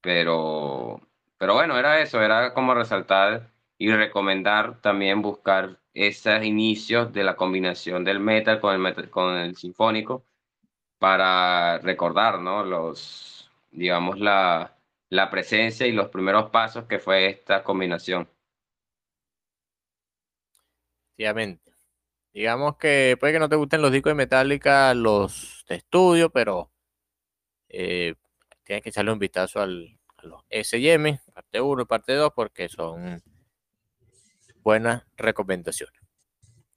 [0.00, 1.00] pero,
[1.38, 7.36] pero bueno, era eso, era como resaltar y recomendar también buscar esos inicios de la
[7.36, 10.24] combinación del metal con el, metal, con el sinfónico
[10.98, 12.64] para recordar, ¿no?
[12.64, 14.76] Los, digamos, la,
[15.10, 18.28] la presencia y los primeros pasos que fue esta combinación.
[21.16, 21.72] Efectivamente.
[22.32, 26.70] Digamos que puede que no te gusten los discos de Metallica, los de estudio, pero
[27.68, 28.14] eh,
[28.64, 32.68] tienes que echarle un vistazo al, a los SM, parte 1 y parte 2, porque
[32.68, 33.22] son
[34.68, 35.98] buenas recomendaciones.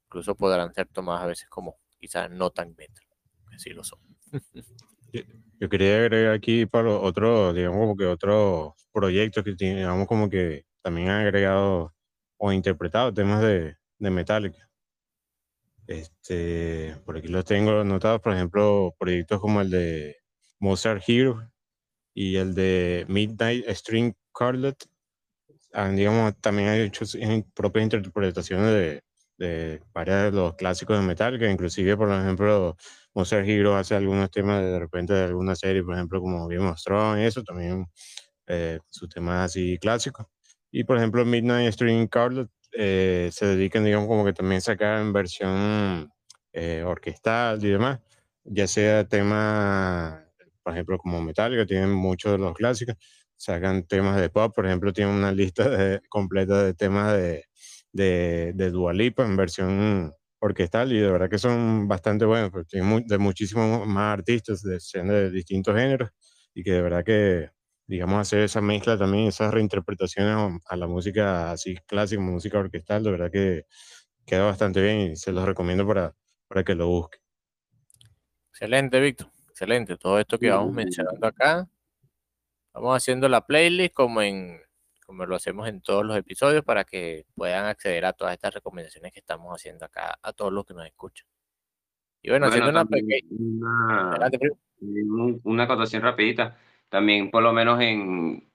[0.05, 3.03] Incluso podrán ser tomadas a veces como quizás no tan metal,
[3.49, 3.99] que sí lo son.
[5.59, 10.63] Yo quería agregar aquí para otro, digamos, como que otros proyectos que digamos como que
[10.81, 11.93] también han agregado
[12.37, 14.69] o interpretado temas de, de Metallica.
[15.85, 20.15] Este, por aquí los tengo anotados, por ejemplo, proyectos como el de
[20.59, 21.51] Mozart Hero
[22.13, 24.81] y el de Midnight String Quartet.
[25.73, 27.05] Digamos, también han hecho
[27.53, 29.03] propias interpretaciones de,
[29.41, 32.77] de varios de los clásicos de Metallica, inclusive, por ejemplo,
[33.15, 36.81] Mozart Hero hace algunos temas de, repente de alguna serie, por ejemplo, como Game of
[36.83, 37.87] Thrones, eso también,
[38.47, 40.27] eh, sus temas así clásicos.
[40.71, 45.11] Y por ejemplo, Midnight String Quartet eh, se dedican, digamos, como que también sacar en
[45.11, 46.11] versión
[46.53, 47.99] eh, orquestal y demás,
[48.43, 50.23] ya sea tema,
[50.63, 52.95] por ejemplo, como Metallica, tienen muchos de los clásicos,
[53.41, 57.45] sacan temas de pop, por ejemplo, tienen una lista de, completa de temas de,
[57.91, 62.67] de, de Dua Lipa en versión orquestal y de verdad que son bastante buenos, porque
[62.69, 66.11] tienen de muchísimos más artistas de, de distintos géneros
[66.53, 67.49] y que de verdad que,
[67.87, 73.11] digamos, hacer esa mezcla también, esas reinterpretaciones a la música así clásica, música orquestal, de
[73.11, 73.65] verdad que
[74.25, 76.13] queda bastante bien y se los recomiendo para,
[76.47, 77.21] para que lo busquen.
[78.49, 79.97] Excelente, Víctor, excelente.
[79.97, 81.67] Todo esto que vamos mencionando acá,
[82.73, 84.59] vamos haciendo la playlist como en
[85.05, 89.11] como lo hacemos en todos los episodios, para que puedan acceder a todas estas recomendaciones
[89.11, 91.27] que estamos haciendo acá a todos los que nos escuchan.
[92.21, 93.27] Y bueno, bueno haciendo una pequeña...
[94.79, 96.57] Una, una acotación rapidita.
[96.87, 98.49] también por lo menos en,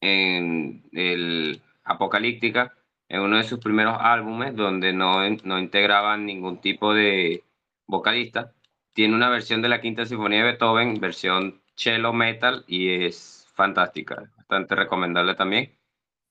[0.00, 2.74] en el Apocalíptica,
[3.08, 7.44] en uno de sus primeros álbumes, donde no, no integraban ningún tipo de
[7.86, 8.52] vocalista,
[8.94, 14.30] tiene una versión de la Quinta Sinfonía de Beethoven, versión cello metal, y es fantástica,
[14.36, 15.78] bastante recomendable también,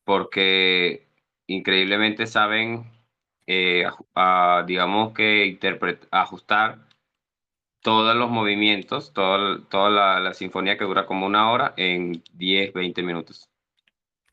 [0.03, 1.07] porque
[1.47, 2.91] increíblemente saben,
[3.47, 3.85] eh,
[4.65, 5.59] digamos que
[6.11, 6.89] ajustar
[7.81, 13.03] todos los movimientos, toda la, la, sinfonía que dura como una hora en 10, 20
[13.03, 13.49] minutos.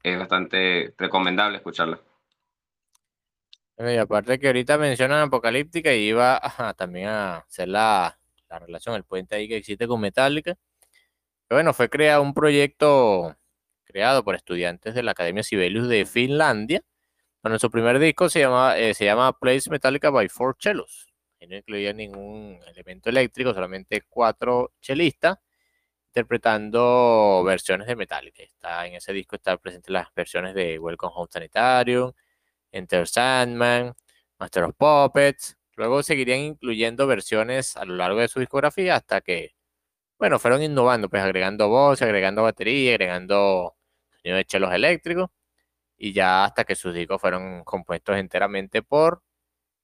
[0.03, 2.01] Es bastante recomendable escucharla.
[3.79, 6.41] y aparte que ahorita mencionan Apocalíptica y iba
[6.77, 8.19] también a hacer la,
[8.49, 10.57] la, relación, el puente ahí que existe con Metallica.
[11.51, 13.37] Bueno, fue creado un proyecto
[13.85, 16.83] creado por estudiantes de la Academia Sibelius de Finlandia.
[17.43, 21.07] Bueno, su primer disco se llama, eh, se llama Place Metallica by Four Cellos
[21.49, 25.39] no incluía ningún elemento eléctrico, solamente cuatro chelistas
[26.09, 28.43] interpretando versiones de Metallica.
[28.43, 32.13] Está, en ese disco están presentes las versiones de Welcome Home Sanitarium,
[32.73, 33.95] Enter Sandman,
[34.39, 35.59] Master of Puppets.
[35.77, 39.56] Luego seguirían incluyendo versiones a lo largo de su discografía hasta que,
[40.19, 43.77] bueno, fueron innovando, pues agregando voz, agregando batería, agregando
[44.11, 45.31] sonido de chelos eléctricos
[45.97, 49.23] y ya hasta que sus discos fueron compuestos enteramente por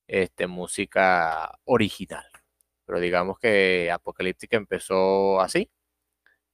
[0.06, 2.26] este, música original.
[2.86, 5.70] Pero digamos que Apocalíptica empezó así.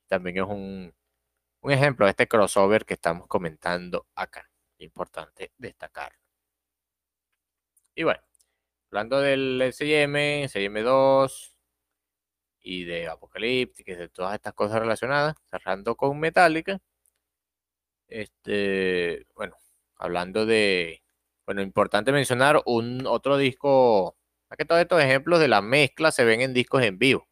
[0.08, 0.94] También es un,
[1.64, 4.48] ejemplo de este crossover que estamos comentando acá.
[4.78, 6.12] Importante destacar.
[7.94, 8.20] Y bueno,
[8.90, 10.14] hablando del SIM,
[10.46, 11.57] SIM2
[12.68, 16.78] y de Apocalíptica y de todas estas cosas relacionadas, cerrando con Metallica.
[18.08, 19.56] Este, bueno,
[19.96, 21.02] hablando de
[21.46, 24.16] bueno, importante mencionar un otro disco,
[24.58, 27.26] que todos estos ejemplos de la mezcla se ven en discos en vivo.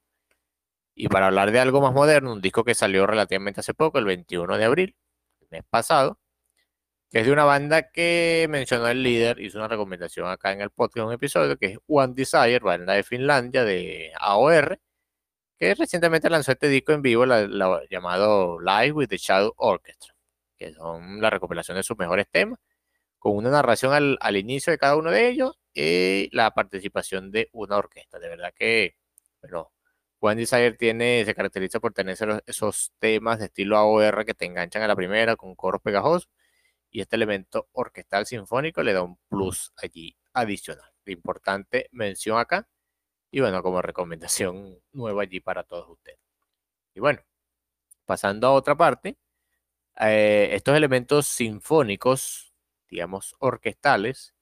[0.94, 4.07] Y para hablar de algo más moderno, un disco que salió relativamente hace poco, el
[4.07, 4.96] 21 de abril,
[5.42, 6.18] el mes pasado,
[7.11, 10.70] que es de una banda que mencionó el líder, hizo una recomendación acá en el
[10.70, 14.81] podcast, un episodio, que es One Desire, banda de Finlandia, de AOR,
[15.59, 17.25] que recientemente lanzó este disco en vivo
[17.90, 20.14] llamado Live with the Shadow Orchestra,
[20.57, 22.59] que son la recopilación de sus mejores temas
[23.19, 27.77] con una narración al, inicio de cada uno de ellos y la participación de una
[27.77, 28.19] orquesta.
[28.19, 28.97] De verdad que,
[29.40, 29.73] bueno,
[30.21, 32.16] Juan Desire tiene, se caracteriza por tener
[32.47, 36.29] esos temas de estilo AOR que te enganchan a la primera con coros pegajosos
[36.90, 40.90] y este elemento orquestal sinfónico le da un plus allí adicional.
[41.07, 42.69] Importante mención acá
[43.31, 46.21] y bueno, como recomendación nueva allí para todos ustedes.
[46.95, 47.21] Y bueno,
[48.07, 49.17] pasando a otra parte,
[50.01, 52.47] eh, estos elementos sinfónicos
[52.89, 54.35] digamos, orquestales,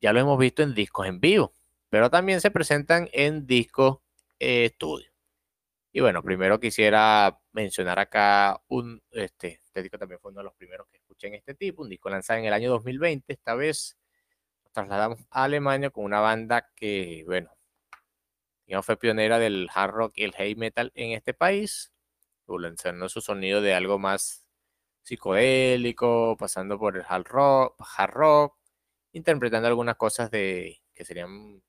[0.00, 1.52] ya lo hemos visto en discos en vivo,
[1.88, 3.98] pero también se presentan en discos
[4.38, 5.10] eh, estudio.
[5.92, 10.54] Y bueno, primero quisiera mencionar acá un, este, este, disco también fue uno de los
[10.54, 13.98] primeros que escuché en este tipo, un disco lanzado en el año 2020, esta vez
[14.64, 17.50] nos trasladamos a Alemania con una banda que, bueno,
[18.70, 21.92] digamos, fue pionera del hard rock y el heavy metal en este país,
[22.46, 24.46] lanzando su sonido de algo más
[25.02, 28.58] psicodélico, pasando por el hard rock, hard rock,
[29.12, 31.60] interpretando algunas cosas de que serían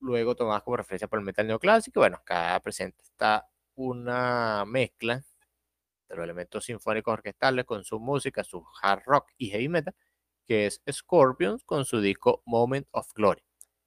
[0.00, 2.00] luego tomadas como referencia por el metal neoclásico.
[2.00, 5.22] Bueno, acá presente está una mezcla
[6.08, 9.94] de los elementos sinfónicos orquestales con su música, su hard rock y heavy metal,
[10.46, 13.42] que es Scorpions con su disco Moment of Glory,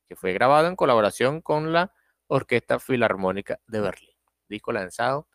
[0.09, 1.93] que fue grabado en colaboración con la
[2.27, 4.15] Orquesta Filarmónica de Berlín.
[4.49, 5.27] Disco lanzado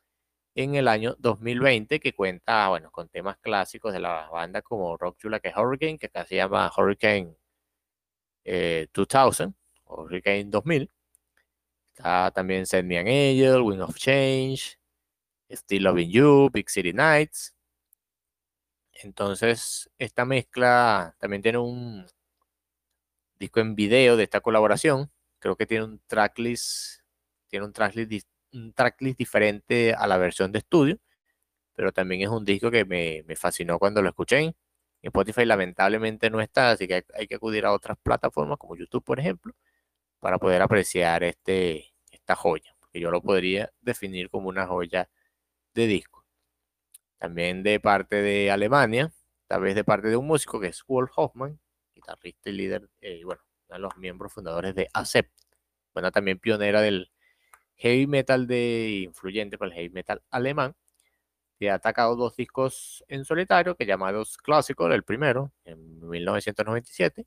[0.56, 5.18] en el año 2020 que cuenta, bueno, con temas clásicos de la banda como Rock
[5.22, 7.36] You Like a Hurricane, que acá se llama Hurricane
[8.44, 9.52] 2000 eh,
[9.84, 10.90] o Hurricane 2000.
[11.94, 14.78] Está también Send Me an Angel, Wing of Change,
[15.50, 17.54] Still Loving You, Big City Nights.
[18.92, 22.06] Entonces, esta mezcla también tiene un
[23.44, 25.10] disco en video de esta colaboración.
[25.38, 27.00] Creo que tiene un tracklist,
[27.48, 30.98] tiene un tracklist un tracklist diferente a la versión de estudio,
[31.74, 34.38] pero también es un disco que me, fascinó cuando lo escuché.
[34.38, 34.54] En
[35.02, 39.20] Spotify lamentablemente no está, así que hay, que acudir a otras plataformas como YouTube, por
[39.20, 39.54] ejemplo,
[40.20, 45.10] para poder apreciar este, esta joya, yo lo podría definir como una joya
[45.74, 46.24] de disco.
[47.18, 49.12] También de parte de Alemania,
[49.48, 51.60] tal vez de parte de un músico que es Wolf Hoffman,
[52.04, 55.32] guitarrista y líder, eh, bueno, uno de los miembros fundadores de ACEPT,
[55.94, 57.10] bueno, también pionera del,
[57.76, 60.74] heavy metal de influyente por el heavy metal alemán,
[61.58, 67.26] que ha atacado dos discos en solitario, que llamados Classical, el primero, en 1997,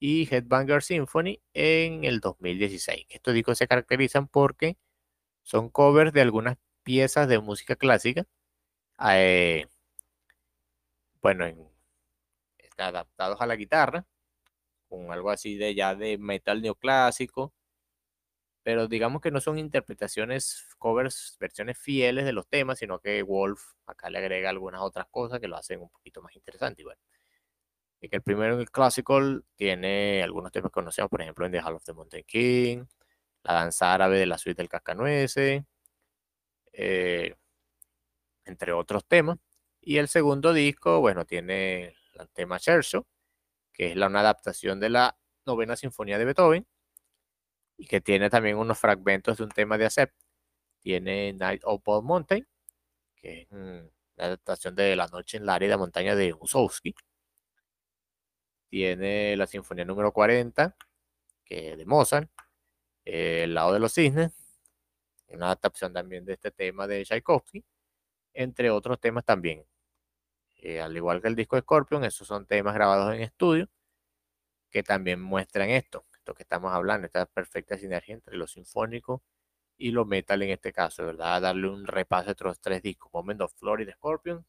[0.00, 3.06] y Headbanger Symphony en el 2016.
[3.10, 4.78] Estos discos se caracterizan porque
[5.42, 8.26] son covers de algunas piezas de música clásica,
[9.00, 9.66] eh,
[11.22, 11.46] bueno,
[12.78, 14.06] adaptados a la guitarra,
[14.88, 17.52] con algo así de ya de metal neoclásico,
[18.62, 23.62] pero digamos que no son interpretaciones, covers, versiones fieles de los temas, sino que Wolf
[23.86, 26.82] acá le agrega algunas otras cosas que lo hacen un poquito más interesante.
[26.82, 27.00] Y bueno,
[28.00, 31.60] y que el primero, el classical, tiene algunos temas que conocemos, por ejemplo, en The
[31.60, 32.84] Hall of the Mountain King,
[33.44, 35.62] la danza árabe de la suite del Cascanueces,
[36.72, 37.34] eh,
[38.44, 39.38] entre otros temas.
[39.80, 43.06] Y el segundo disco, bueno, tiene el tema Scherzo,
[43.72, 46.66] que es una adaptación de la novena sinfonía de Beethoven,
[47.76, 50.14] y que tiene también unos fragmentos de un tema de Acept.
[50.80, 52.46] Tiene Night of Bald Mountain,
[53.16, 53.48] que es
[54.16, 56.94] la adaptación de La Noche en la árida montaña de Mussorgsky.
[58.68, 60.76] Tiene la sinfonía número 40,
[61.44, 62.30] que es de Mozart.
[63.04, 64.32] El lado de los cisnes,
[65.28, 67.64] una adaptación también de este tema de Tchaikovsky,
[68.34, 69.64] entre otros temas también.
[70.68, 73.68] Eh, al igual que el disco Scorpion, esos son temas grabados en estudio
[74.70, 79.22] que también muestran esto, esto que estamos hablando, esta perfecta sinergia entre lo sinfónico
[79.78, 81.42] y lo metal en este caso, ¿verdad?
[81.42, 84.44] Darle un repaso a estos tres discos, Moment of Glory de Scorpion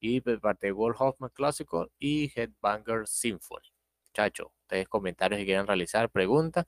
[0.00, 3.72] y parte de Hoffman Classical y Headbanger Symphony.
[4.06, 6.66] Muchachos, ustedes comentarios si quieren realizar preguntas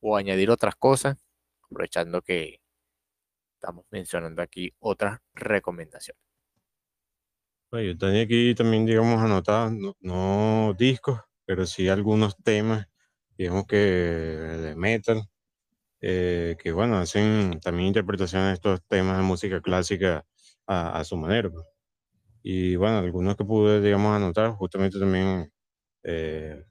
[0.00, 1.24] o añadir otras cosas,
[1.62, 2.60] aprovechando que
[3.54, 6.33] estamos mencionando aquí otras recomendaciones.
[7.82, 12.86] Yo tenía aquí también, digamos, anotados, no, discos, pero sí algunos temas,
[13.36, 15.28] digamos que de metal,
[16.00, 20.24] eh, que bueno, hacen también interpretaciones de estos temas de música clásica
[20.66, 21.50] a, su manera.
[21.50, 21.66] Pues.
[22.42, 25.52] Y bueno, algunos que pude, digamos, anotar, justamente también
[26.04, 26.64] eh,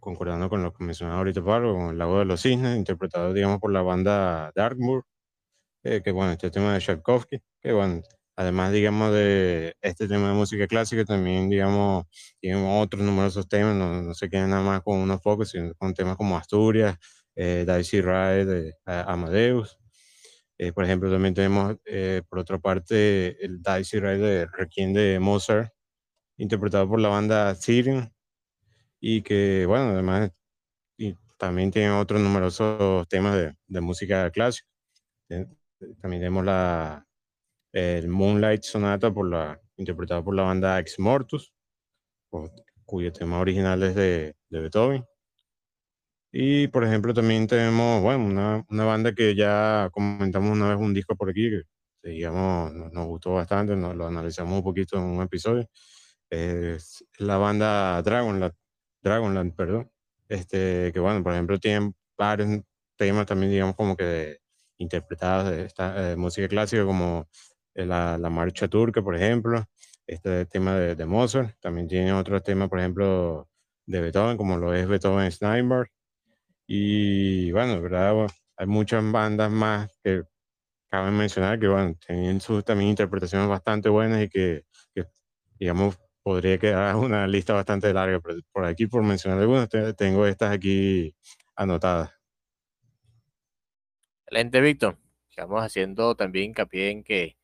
[0.00, 3.60] concordando con lo que mencionaba ahorita Pablo, con El Lago de los Cisnes, interpretado, digamos,
[3.60, 5.04] por la banda Darkmoor,
[5.84, 8.02] eh, que bueno, este tema de Tchaikovsky, que bueno,
[8.36, 12.06] además, digamos, de este tema de música clásica, también, digamos,
[12.40, 15.94] tienen otros numerosos temas, no, no se quedan nada más con unos pocos, sino con
[15.94, 16.96] temas como Asturias,
[17.34, 19.78] eh, Daisy Ride, Amadeus.
[20.58, 25.18] Eh, por ejemplo, también tenemos, eh, por otra parte, el Daisy Ride de Requiem de
[25.20, 25.72] Mozart,
[26.38, 28.12] interpretado por la banda Syrian,
[29.00, 30.30] y que, bueno, además
[30.98, 34.68] y también tienen otros numerosos temas de, de música clásica.
[35.28, 37.05] También tenemos la,
[37.72, 41.52] el Moonlight Sonata por la, interpretado por la banda Ex Mortus,
[42.84, 45.04] cuyo tema original es de, de, Beethoven.
[46.32, 50.92] Y por ejemplo también tenemos, bueno, una, una, banda que ya comentamos una vez un
[50.94, 55.22] disco por aquí, que digamos nos, gustó bastante, nos lo analizamos un poquito en un
[55.22, 55.66] episodio.
[56.30, 58.54] Es la banda Dragonland,
[59.02, 59.90] Dragonland, perdón.
[60.28, 62.62] Este, que bueno, por ejemplo tienen varios
[62.96, 64.38] temas también, digamos, como que
[64.78, 67.28] interpretados de esta eh, música clásica, como
[67.84, 69.64] la, la, marcha turca, por ejemplo,
[70.06, 73.48] este tema de, de, Mozart, también tiene otros temas, por ejemplo,
[73.84, 75.90] de Beethoven, como lo es Beethoven Steinberg,
[76.66, 78.26] y bueno, ¿verdad?
[78.56, 80.24] hay muchas bandas más que
[80.88, 84.64] caben mencionar que, bueno, tienen sus también interpretaciones bastante buenas y que,
[84.94, 85.04] que
[85.58, 90.52] digamos, podría quedar una lista bastante larga, pero por aquí, por mencionar algunas, tengo estas
[90.52, 91.14] aquí
[91.54, 92.10] anotadas.
[94.24, 94.98] Excelente, Víctor.
[95.30, 97.36] Estamos haciendo también hincapié en que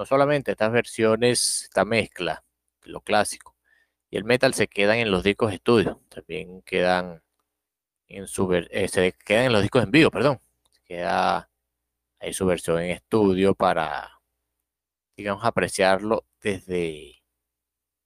[0.00, 2.42] no solamente estas versiones, esta mezcla,
[2.84, 3.54] lo clásico,
[4.08, 7.22] y el metal se quedan en los discos de estudio, también quedan
[8.08, 10.40] en su eh, se quedan en los discos en vivo, perdón.
[10.84, 11.50] queda
[12.18, 14.22] ahí su versión en estudio para,
[15.18, 17.22] digamos, apreciarlo desde,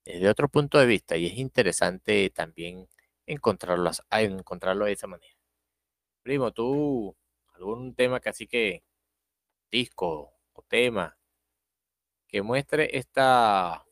[0.04, 1.16] desde otro punto de vista.
[1.16, 2.88] Y es interesante también
[3.24, 5.36] encontrarlo, encontrarlo de esa manera.
[6.22, 7.16] Primo, tú,
[7.54, 8.82] algún tema que así que,
[9.70, 11.16] disco o tema,
[12.34, 13.86] que muestre esta,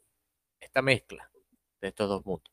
[0.58, 1.30] esta mezcla
[1.80, 2.52] de estos dos mundos.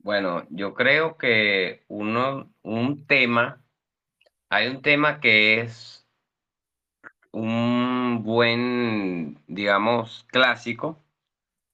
[0.00, 3.64] Bueno, yo creo que uno, un tema,
[4.50, 6.06] hay un tema que es
[7.32, 11.02] un buen, digamos, clásico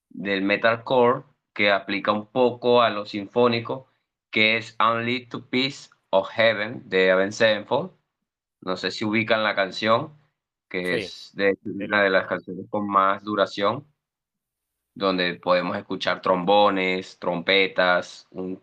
[0.09, 3.89] del metalcore que aplica un poco a lo sinfónico,
[4.31, 7.91] que es Only to Peace of Heaven de Avenged Sevenfold.
[8.61, 10.22] No sé si ubican la canción
[10.73, 13.87] que es de una de las canciones con más duración,
[14.95, 18.57] donde podemos escuchar trombones, trompetas, un,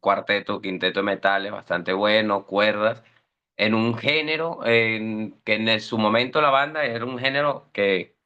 [0.00, 3.02] cuarteto, quinteto de metales bastante bueno, cuerdas,
[3.58, 8.16] en un género en, que en su momento la banda era un género que,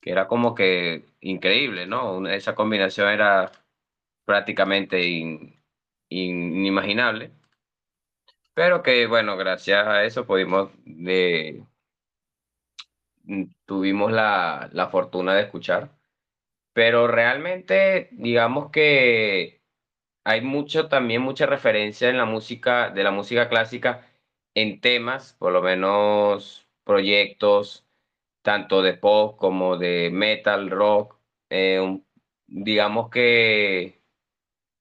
[0.00, 2.26] que era como que increíble, ¿no?
[2.28, 3.52] Esa combinación era
[4.24, 5.02] prácticamente
[6.08, 7.32] inimaginable.
[8.54, 11.62] Pero que, bueno, gracias a eso pudimos de,
[13.66, 15.90] tuvimos la, la fortuna de escuchar.
[16.72, 19.62] Pero realmente, digamos que
[20.24, 24.06] hay mucho, también mucha referencia en la música, de la música clásica
[24.54, 27.86] en temas, por lo menos proyectos,
[28.42, 31.16] tanto de pop como de metal, rock.
[31.50, 32.00] eh,
[32.46, 34.02] digamos que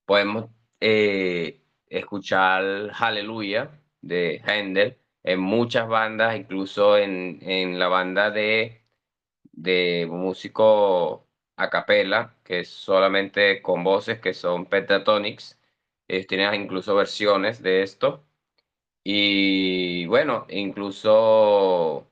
[0.05, 0.47] podemos
[0.79, 3.71] eh, escuchar Hallelujah
[4.01, 8.83] de Händel en muchas bandas, incluso en, en la banda de,
[9.51, 15.59] de músico a capella, que es solamente con voces, que son Pentatonics.
[16.07, 18.25] Ellos tienen incluso versiones de esto.
[19.03, 22.11] Y bueno, incluso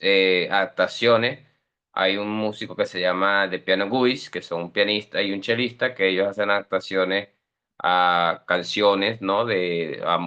[0.00, 1.46] eh, adaptaciones.
[1.92, 5.40] Hay un músico que se llama The Piano Guys, que son un pianista y un
[5.42, 7.30] chelista, que ellos hacen adaptaciones
[7.78, 9.44] a canciones, ¿no?
[9.44, 10.18] De a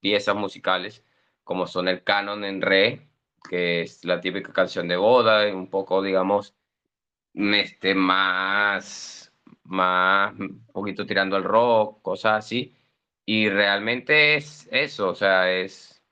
[0.00, 1.04] piezas musicales,
[1.48, 3.08] como son el canon en re,
[3.48, 6.54] que es la típica canción de boda, y un poco, digamos,
[7.34, 9.32] este, más,
[9.64, 12.76] más, un poquito tirando al rock, cosas así.
[13.24, 16.02] Y realmente es eso, o sea, es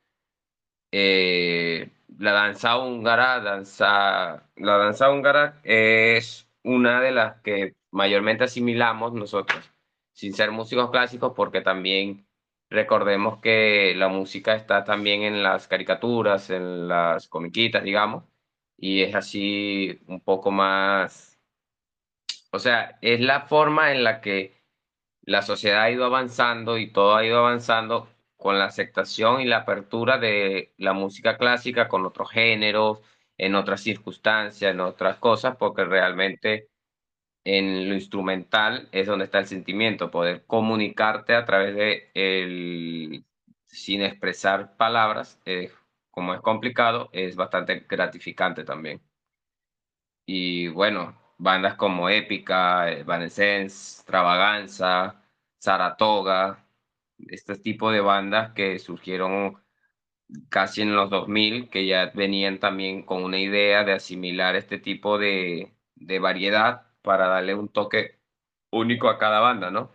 [0.90, 9.12] eh, la danza húngara, danza, la danza húngara es una de las que mayormente asimilamos
[9.12, 9.70] nosotros,
[10.12, 12.25] sin ser músicos clásicos, porque también
[12.70, 18.24] recordemos que la música está también en las caricaturas, en las comiquitas, digamos,
[18.76, 21.40] y es así un poco más,
[22.52, 24.56] o sea, es la forma en la que
[25.22, 29.58] la sociedad ha ido avanzando y todo ha ido avanzando con la aceptación y la
[29.58, 33.00] apertura de la música clásica con otros géneros,
[33.38, 36.68] en otras circunstancias, en otras cosas, porque realmente
[37.46, 43.24] en lo instrumental es donde está el sentimiento, poder comunicarte a través de el,
[43.66, 45.70] sin expresar palabras, eh,
[46.10, 49.00] como es complicado, es bastante gratificante también.
[50.26, 55.22] Y bueno, bandas como Épica, Evanescence, Extravaganza,
[55.58, 56.66] Saratoga,
[57.18, 59.62] este tipo de bandas que surgieron
[60.50, 65.18] casi en los 2000, que ya venían también con una idea de asimilar este tipo
[65.18, 68.18] de, de variedad para darle un toque
[68.72, 69.92] único a cada banda, ¿no?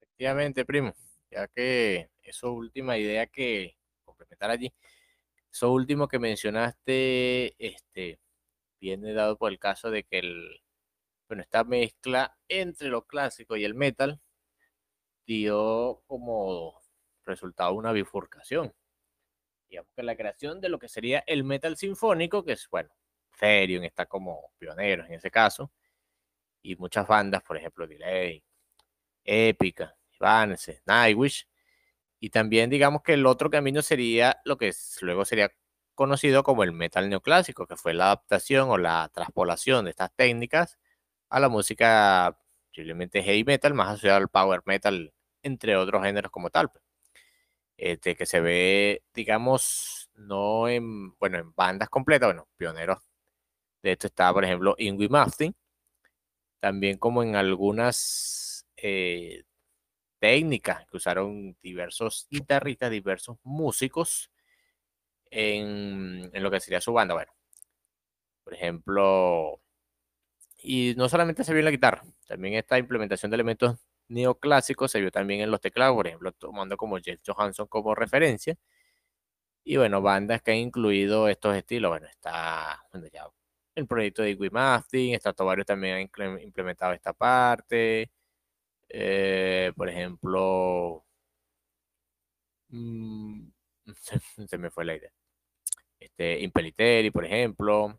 [0.00, 0.94] Efectivamente, primo,
[1.30, 4.74] ya que eso última idea que complementar allí,
[5.52, 8.18] eso último que mencionaste, este,
[8.80, 10.60] viene dado por el caso de que el,
[11.28, 14.20] bueno, esta mezcla entre lo clásico y el metal
[15.24, 16.82] dio como
[17.24, 18.74] resultado una bifurcación.
[19.70, 22.90] Digamos que la creación de lo que sería el metal sinfónico, que es, bueno,
[23.38, 25.72] Therion está como pionero en ese caso,
[26.62, 28.42] y muchas bandas, por ejemplo, Delay,
[29.24, 31.48] Épica, Evanescence, Nightwish,
[32.20, 34.72] y también digamos que el otro camino sería lo que
[35.02, 35.50] luego sería
[35.94, 40.78] conocido como el metal neoclásico, que fue la adaptación o la traspolación de estas técnicas
[41.30, 42.38] a la música
[42.70, 45.12] posiblemente heavy metal, más asociada al power metal,
[45.42, 46.70] entre otros géneros como tal.
[46.70, 46.84] pues.
[47.76, 53.07] Este, que se ve, digamos, no en, bueno, en bandas completas, bueno, pioneros
[53.82, 55.54] de esto está, por ejemplo, Ingrid Malmsteen,
[56.60, 59.44] también como en algunas eh,
[60.18, 64.30] técnicas que usaron diversos guitarristas, diversos músicos
[65.30, 67.14] en, en lo que sería su banda.
[67.14, 67.32] Bueno,
[68.44, 69.60] por ejemplo,
[70.62, 73.76] y no solamente se vio en la guitarra, también esta implementación de elementos
[74.08, 78.56] neoclásicos se vio también en los teclados, por ejemplo, tomando como Jeff Johansson como referencia.
[79.64, 83.26] Y bueno, bandas que han incluido estos estilos, bueno, está bueno, ya
[83.78, 88.10] el proyecto de Iggy Maftin, Stratovarius también ha implementado esta parte.
[88.88, 91.04] eh, por ejemplo,
[92.68, 93.48] mm,
[94.48, 95.12] se, me fue la idea.
[96.00, 97.98] Este, Impeliteri, por ejemplo.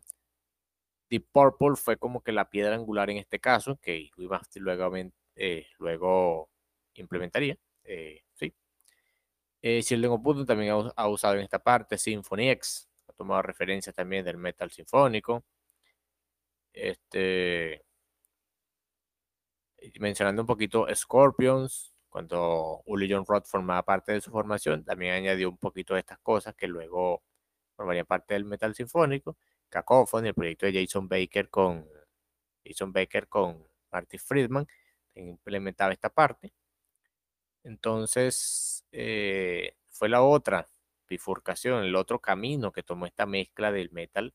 [1.10, 4.92] Deep Purple fue como que la piedra angular en este caso, que Iggy Maftin luego,
[5.36, 6.50] eh, luego
[6.94, 7.56] implementaría.
[7.84, 8.54] eh, sí.
[9.62, 11.98] Eh, Children of Bodom también ha usado en esta parte.
[11.98, 15.44] Symphony X ha tomado referencias también del metal sinfónico.
[16.72, 17.84] Este,
[19.98, 25.48] mencionando un poquito Scorpions, cuando Uli John Roth formaba parte de su formación, también añadió
[25.48, 27.22] un poquito de estas cosas que luego
[27.76, 29.36] formarían parte del metal sinfónico.
[29.68, 31.86] Cacophony, el proyecto de Jason Baker con
[32.64, 34.66] Jason Baker con Marty Friedman,
[35.14, 36.52] implementaba esta parte.
[37.62, 40.68] Entonces, eh, fue la otra
[41.08, 44.34] bifurcación, el otro camino que tomó esta mezcla del metal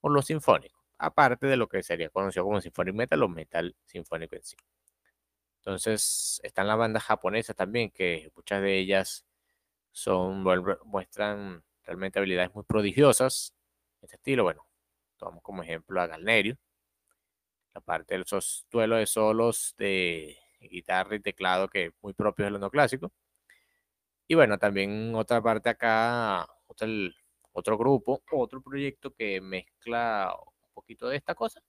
[0.00, 4.36] con lo sinfónico, aparte de lo que sería conocido como symphonic metal o metal sinfónico
[4.36, 4.56] en sí.
[5.58, 9.26] Entonces, están las bandas japonesas también, que muchas de ellas
[9.92, 10.44] son,
[10.84, 13.54] muestran realmente habilidades muy prodigiosas.
[14.00, 14.66] Este estilo, bueno,
[15.16, 16.56] tomamos como ejemplo a Galnerio.
[17.74, 18.24] La parte del
[18.70, 23.12] duelo de solos de guitarra y teclado que es muy propio del neoclásico.
[24.28, 26.88] Y bueno, también otra parte acá, otro,
[27.52, 30.34] otro grupo, otro proyecto que mezcla
[30.86, 31.60] de esta cosa.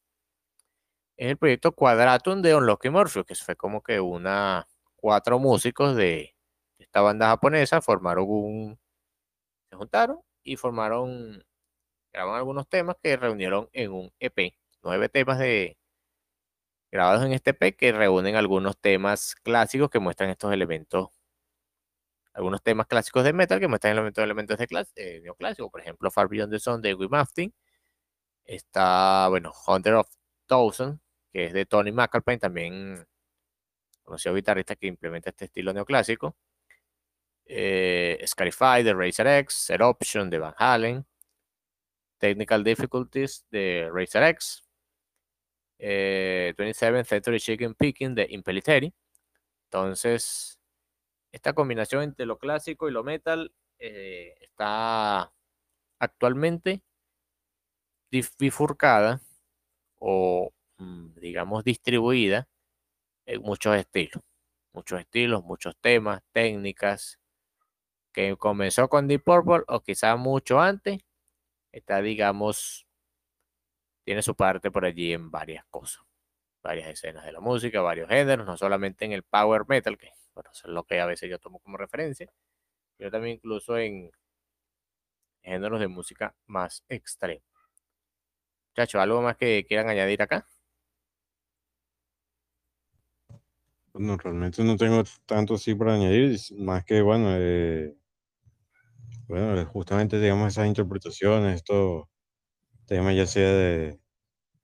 [1.18, 6.36] Es el proyecto Quadratum de Unlocky Morpheus, que fue como que una cuatro músicos de
[6.78, 8.80] esta banda japonesa formaron un
[9.70, 11.44] se juntaron y formaron
[12.14, 15.78] grabaron algunos temas que reunieron en un EP, nueve temas de
[16.92, 21.10] grabados en este EP que reúnen algunos temas clásicos que muestran estos elementos
[22.38, 26.30] algunos temas clásicos de metal que muestran elementos, elementos de clase, neoclásico, por ejemplo, Far
[26.30, 27.52] Beyond the Sun de Wim Mafting.
[28.48, 30.10] Está, bueno, Hunter of
[30.46, 31.00] Thousand,
[31.34, 33.06] que es de Tony McAlpine, también
[34.04, 36.38] conocido guitarrista que implementa este estilo neoclásico.
[37.46, 41.06] Eh, Scarify de Razer X, Eruption de Van Halen,
[42.18, 44.64] Technical Difficulties de Razer X,
[45.80, 48.94] 27th eh, Century Chicken Picking de Impellitteri.
[49.66, 50.60] Entonces,
[51.32, 55.32] esta combinación entre lo clásico y lo metal eh, está
[56.00, 56.82] actualmente
[58.12, 59.22] bifurcada
[60.00, 62.48] o, mm, digamos, distribuida
[63.26, 64.24] en muchos estilos.
[64.74, 67.20] Muchos estilos, muchos temas, técnicas,
[68.14, 71.00] que comenzó con Deep Purple o quizá mucho antes,
[71.72, 72.88] está, digamos,
[74.04, 76.04] tiene su parte por allí en varias cosas,
[76.64, 80.52] varias escenas de la música, varios géneros, no solamente en el power metal, que bueno,
[80.54, 82.32] es lo que a veces yo tomo como referencia,
[82.98, 84.12] pero también incluso en
[85.42, 87.57] géneros de música más extremos.
[88.78, 90.48] Muchachos, ¿algo más que quieran añadir acá?
[93.96, 97.96] No, realmente no tengo tanto así para añadir, más que, bueno, eh,
[99.28, 102.04] bueno, justamente, digamos, esas interpretaciones, estos
[102.86, 104.00] temas ya sea de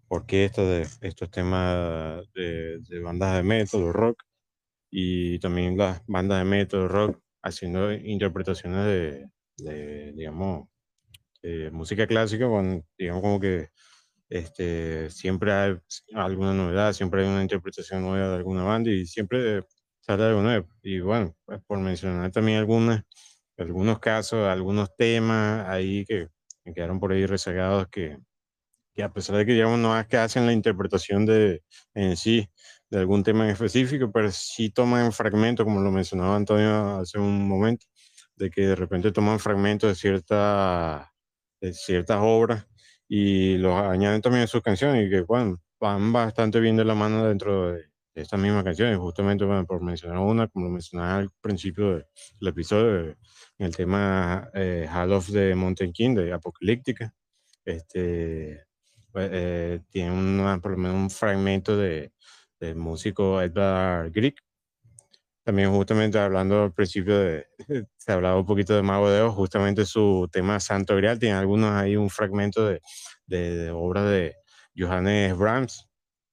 [0.10, 4.22] orquesta, de estos temas de, bandas de metal rock,
[4.92, 10.68] y también las bandas de metal rock haciendo interpretaciones de, digamos,
[11.72, 13.70] música clásica, con, digamos, como que
[14.34, 15.78] este, siempre hay
[16.16, 19.64] alguna novedad, siempre hay una interpretación nueva de alguna banda y siempre
[20.00, 20.68] sale algo nuevo.
[20.82, 23.04] Y bueno, pues, por mencionar también algunas
[23.58, 26.30] algunos casos, algunos temas ahí que
[26.74, 28.18] quedaron por ahí rezagados que,
[28.96, 31.64] que a pesar de que digamos no que hacen la interpretación de
[31.94, 32.50] en sí
[32.90, 37.48] de algún tema en específico, pero sí toman fragmentos, como lo mencionaba Antonio hace un
[37.48, 37.86] momento,
[38.36, 41.14] de que de repente toman fragmentos de, cierta,
[41.62, 42.68] de ciertas obras
[43.08, 45.26] y los añaden también en sus canciones y que
[45.80, 47.86] van bastante bien de la mano dentro de,
[48.16, 48.94] esta misma canción.
[48.94, 53.16] Y justamente por mencionar una, como lo mencionaba al principio del episodio,
[53.58, 57.14] el tema eh, Hall of the Mountain King de Apocalíptica.
[57.66, 58.66] Este,
[59.12, 62.12] pues, eh, tiene una, por lo menos un fragmento de,
[62.60, 64.36] del músico Edvard Grieg.
[65.44, 67.48] También justamente hablando al principio de,
[67.98, 71.72] se hablaba un poquito de Mago de Oz, justamente su tema Santo Grial, tiene algunos
[71.72, 72.82] ahí un fragmento de,
[73.26, 74.36] de, obras de
[74.78, 75.90] Johannes Brahms.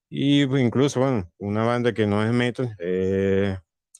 [0.08, 2.76] Y incluso, bueno, una banda que no es metal,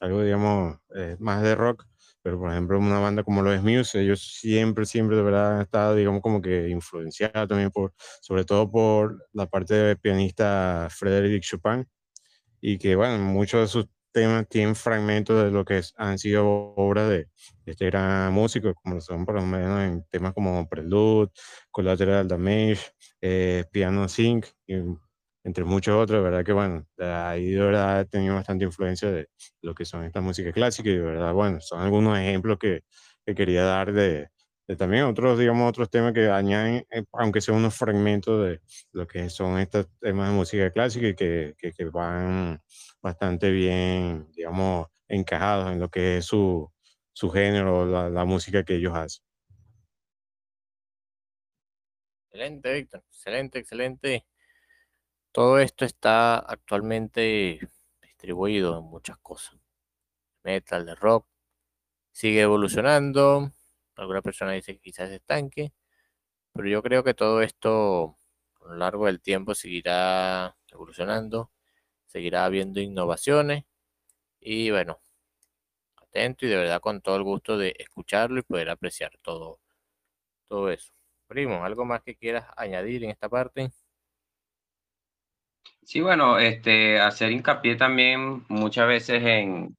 [0.00, 0.78] algo digamos
[1.18, 1.86] más de rock,
[2.22, 5.62] pero por ejemplo una banda como lo es Muse, ellos siempre, siempre de verdad han
[5.62, 11.42] estado, digamos, como que influenciados también por, sobre todo por la parte del pianista Frédéric
[11.42, 11.86] Chopin,
[12.60, 16.46] y que bueno, muchos de sus temas tienen fragmentos de lo que han sido
[16.76, 17.28] obras de,
[17.66, 21.30] este gran músico, como son por lo menos en temas como Prelude,
[21.70, 22.80] Collateral Damage,
[23.20, 24.74] eh, Piano Sync, y
[25.44, 29.28] entre muchos otros, verdad que bueno, ahí de verdad he tenido bastante influencia de
[29.62, 32.82] lo que son estas músicas clásicas y de verdad, bueno, son algunos ejemplos que,
[33.24, 34.28] que quería dar de,
[34.76, 38.60] también otros, digamos, otros temas que añaden, eh, aunque sean unos fragmentos de
[38.92, 42.62] lo que son estos temas de música clásica y que, que, que van
[43.02, 46.70] bastante bien, digamos, encajados en lo que es su,
[47.12, 49.24] su género, la, la música que ellos hacen.
[52.32, 53.04] Excelente, Víctor.
[53.10, 54.26] Excelente, excelente.
[55.32, 57.60] Todo esto está actualmente
[58.02, 59.56] distribuido en muchas cosas.
[60.44, 61.26] Metal, de rock,
[62.12, 63.52] sigue evolucionando.
[64.00, 65.72] Alguna persona dice que quizás estanque,
[66.52, 68.18] pero yo creo que todo esto
[68.62, 71.52] a lo largo del tiempo seguirá evolucionando,
[72.06, 73.64] seguirá habiendo innovaciones
[74.40, 75.00] y bueno,
[75.96, 79.60] atento y de verdad con todo el gusto de escucharlo y poder apreciar todo,
[80.48, 80.92] todo eso.
[81.28, 83.70] Primo, ¿algo más que quieras añadir en esta parte?
[85.84, 89.76] Sí, bueno, este, hacer hincapié también muchas veces en,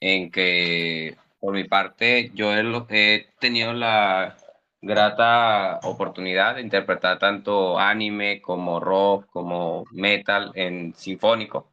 [0.00, 4.36] en que, por mi parte, yo he, tenido la,
[4.82, 11.72] grata oportunidad de interpretar tanto anime como rock, como metal en sinfónico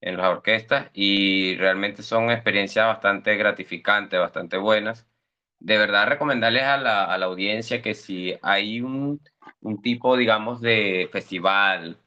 [0.00, 5.06] en las orquestas y realmente son experiencias bastante gratificantes, bastante buenas.
[5.58, 9.20] De verdad recomendarles a la, a la audiencia que si hay un,
[9.62, 11.98] un tipo, digamos, de festival,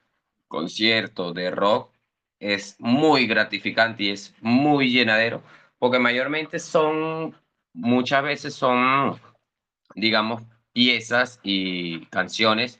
[0.47, 1.93] concierto de rock,
[2.39, 5.43] es muy gratificante y es muy llenadero,
[5.81, 7.35] porque mayormente son,
[7.73, 9.19] muchas veces son,
[9.95, 12.79] digamos, piezas y canciones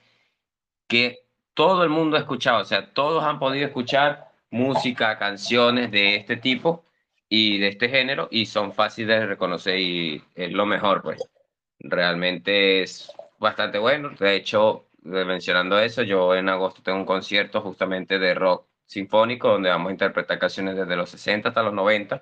[0.87, 1.17] que
[1.55, 6.37] todo el mundo ha escuchado, o sea, todos han podido escuchar música, canciones de este
[6.37, 6.85] tipo
[7.27, 11.23] y de este género y son fáciles de reconocer y es lo mejor, pues.
[11.79, 14.11] Realmente es bastante bueno.
[14.11, 19.71] De hecho, mencionando eso, yo en agosto tengo un concierto justamente de rock sinfónico donde
[19.71, 22.21] vamos a interpretar canciones desde los 60 hasta los 90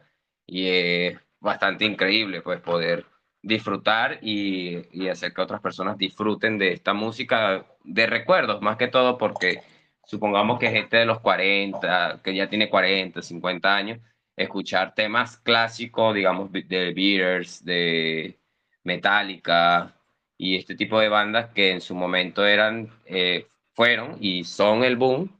[0.50, 3.06] y es bastante increíble pues poder
[3.42, 8.88] disfrutar y, y hacer que otras personas disfruten de esta música de recuerdos, más que
[8.88, 9.62] todo porque
[10.06, 14.00] supongamos que gente de los 40, que ya tiene 40, 50 años,
[14.36, 18.40] escuchar temas clásicos, digamos, de Beatles, de
[18.84, 19.94] Metallica
[20.38, 24.96] y este tipo de bandas que en su momento eran, eh, fueron y son el
[24.96, 25.39] boom,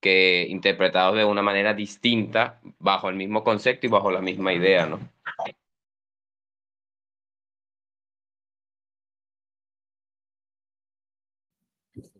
[0.00, 4.86] que interpretados de una manera distinta, bajo el mismo concepto y bajo la misma idea,
[4.86, 5.00] ¿no?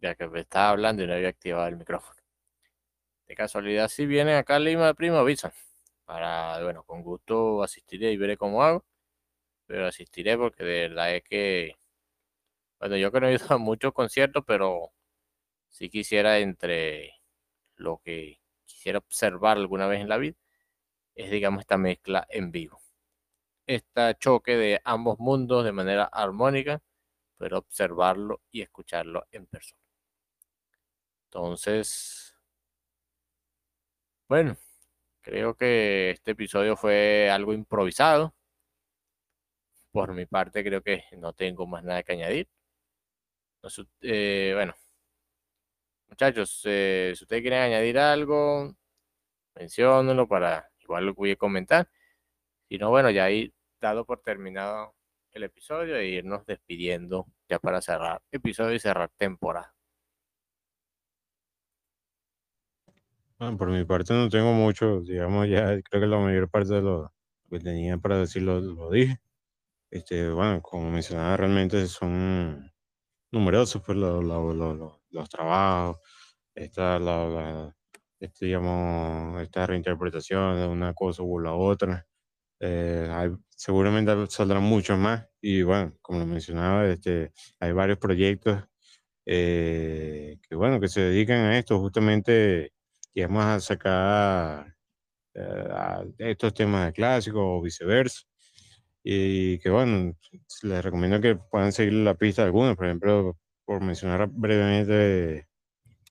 [0.01, 2.21] Ya que me estaba hablando y no había activado el micrófono.
[3.29, 5.53] De casualidad, si vienen acá a Lima, primo, avisan.
[6.05, 8.85] Para, bueno, con gusto asistiré y veré cómo hago.
[9.67, 11.77] Pero asistiré porque de verdad es que,
[12.79, 14.93] bueno, yo que no he ido a muchos conciertos, pero
[15.71, 17.16] si quisiera entre
[17.77, 20.37] lo que quisiera observar alguna vez en la vida,
[21.15, 22.81] es digamos esta mezcla en vivo.
[23.67, 26.83] Este choque de ambos mundos de manera armónica
[27.39, 29.81] pero observarlo y escucharlo en persona.
[31.29, 32.35] Entonces,
[34.29, 34.57] bueno,
[35.23, 38.35] creo que este episodio fue algo improvisado.
[39.91, 42.49] Por mi parte, creo que no tengo más nada que añadir.
[44.01, 44.75] Eh, bueno,
[46.09, 48.75] muchachos, eh, si ustedes quieren añadir algo,
[49.57, 51.89] menciónenlo para igual lo voy a comentar.
[52.69, 54.95] Si no, bueno, ya ahí dado por terminado
[55.33, 59.75] el episodio e irnos despidiendo ya para cerrar episodio y cerrar temporada.
[63.39, 66.81] Ah, por mi parte no tengo mucho, digamos ya creo que la mayor parte de
[66.83, 67.13] lo
[67.51, 69.21] que tenía para decirlo lo dije.
[69.91, 72.73] Este, bueno, como mencionaba, realmente son
[73.33, 75.99] numerosos pues, los, los, trabajos,
[76.55, 77.75] esta, la,
[78.21, 82.07] este, digamos, esta reinterpretación de una cosa u la otra.
[82.61, 83.09] Eh,
[83.51, 88.65] seguramente saldrán muchos más y bueno, como lo mencionaba, este, hay varios proyectos
[89.27, 92.73] eh, que bueno, que se dedican a esto justamente,
[93.15, 94.75] vamos a sacar
[95.35, 98.23] eh, estos temas de clásicos o viceversa.
[99.09, 100.17] Y que bueno,
[100.63, 105.47] les recomiendo que puedan seguir la pista de algunos, por ejemplo, por mencionar brevemente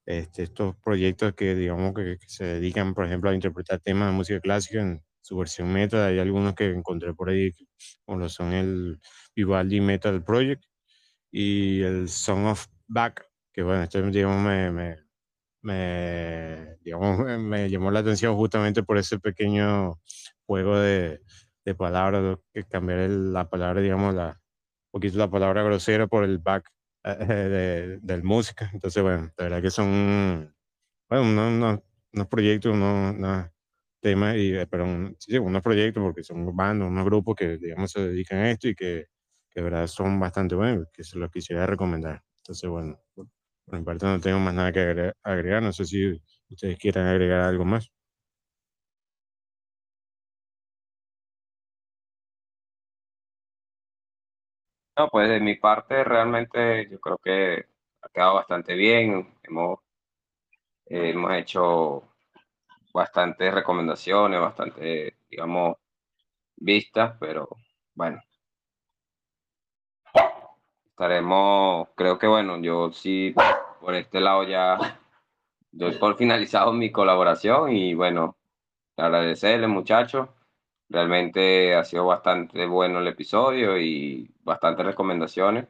[0.06, 4.40] este, estos proyectos que digamos que, se dedican, por ejemplo, a interpretar temas de música
[4.40, 6.08] clásica en, su versión meta.
[6.08, 7.52] Hay algunos que encontré por ahí,
[8.06, 9.00] como lo son el
[9.36, 10.64] Vivaldi Metal Project
[11.32, 14.98] y el Song of Back, que bueno, este digamos, me, me,
[15.64, 20.00] me, digamos, me llamó la atención justamente por ese pequeño
[20.46, 21.20] juego de,
[21.66, 22.40] de palabras,
[22.70, 26.72] cambiar la palabra, digamos, la, un poquito la palabra grosera por el back
[27.04, 28.70] eh, de, del música.
[28.74, 30.56] Entonces, bueno, la verdad que son
[31.10, 33.48] bueno, unos, proyectos, unos,
[34.02, 34.86] temas, y, eh, pero
[35.20, 38.76] sí, unos proyectos, porque son bandos, unos grupos que, digamos, se dedican a esto y
[38.76, 39.08] que,
[39.50, 42.24] que verdad son bastante buenos, que se los quisiera recomendar.
[42.44, 43.28] Entonces, bueno, por,
[43.68, 47.66] mi parte no tengo más nada que agregar, no sé si ustedes quieran agregar algo
[47.66, 47.92] más.
[54.98, 57.66] No, pues de mi parte realmente yo creo que
[58.02, 59.36] ha quedado bastante bien.
[59.44, 59.80] Hemos,
[60.86, 62.04] eh, hemos hecho
[62.94, 65.78] bastantes recomendaciones, bastante, digamos,
[66.56, 67.50] vistas, pero
[67.94, 68.22] bueno.
[70.86, 73.36] Estaremos, creo que bueno, yo sí,
[73.82, 74.78] por este lado ya
[75.72, 78.38] doy por finalizado mi colaboración y bueno,
[78.96, 80.30] agradecerle muchachos.
[80.90, 85.68] Realmente ha sido bastante bueno el episodio y bastantes recomendaciones.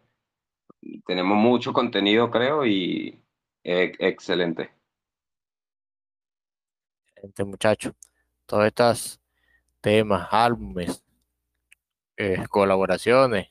[1.06, 3.22] Tenemos mucho contenido, creo, y
[3.64, 4.76] excelente
[7.46, 7.96] muchacho.
[8.46, 9.20] Todos estos
[9.82, 11.04] temas, álbumes,
[12.18, 13.50] eh, colaboraciones,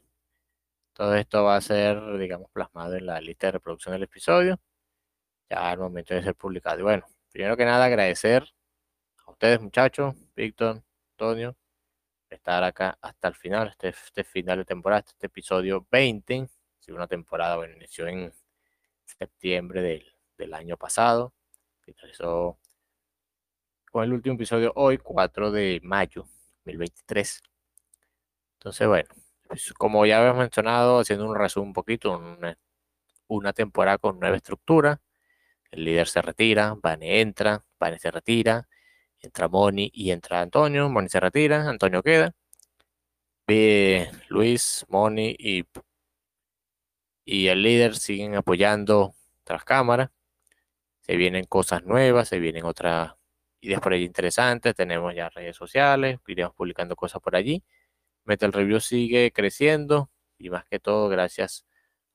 [0.94, 4.60] Todo esto va a ser, digamos, plasmado en la lista de reproducción del episodio,
[5.50, 6.80] ya al momento de ser publicado.
[6.80, 8.44] Y bueno, primero que nada agradecer
[9.26, 10.83] a ustedes muchachos, Víctor,
[11.14, 11.56] Antonio,
[12.28, 16.48] estar acá hasta el final, este, este final de temporada, este episodio 20,
[16.80, 18.32] si una temporada, bueno, inició en
[19.04, 21.32] septiembre del, del año pasado,
[21.82, 22.58] finalizó
[23.92, 26.26] con el último episodio hoy, 4 de mayo
[26.64, 27.42] 2023.
[28.54, 29.08] Entonces, bueno,
[29.78, 32.58] como ya habíamos mencionado, haciendo un resumen un poquito, una,
[33.28, 35.00] una temporada con nueva estructura,
[35.70, 38.68] el líder se retira, Vane entra, Vane se retira,
[39.24, 42.34] entra Moni y entra Antonio, Moni se retira, Antonio queda,
[44.28, 45.64] Luis, Moni y,
[47.24, 49.14] y el líder siguen apoyando
[49.44, 50.12] tras cámara,
[51.02, 53.14] se vienen cosas nuevas, se vienen otras
[53.60, 57.62] ideas por ahí interesantes, tenemos ya redes sociales, iremos publicando cosas por allí,
[58.24, 61.66] Metal Review sigue creciendo y más que todo gracias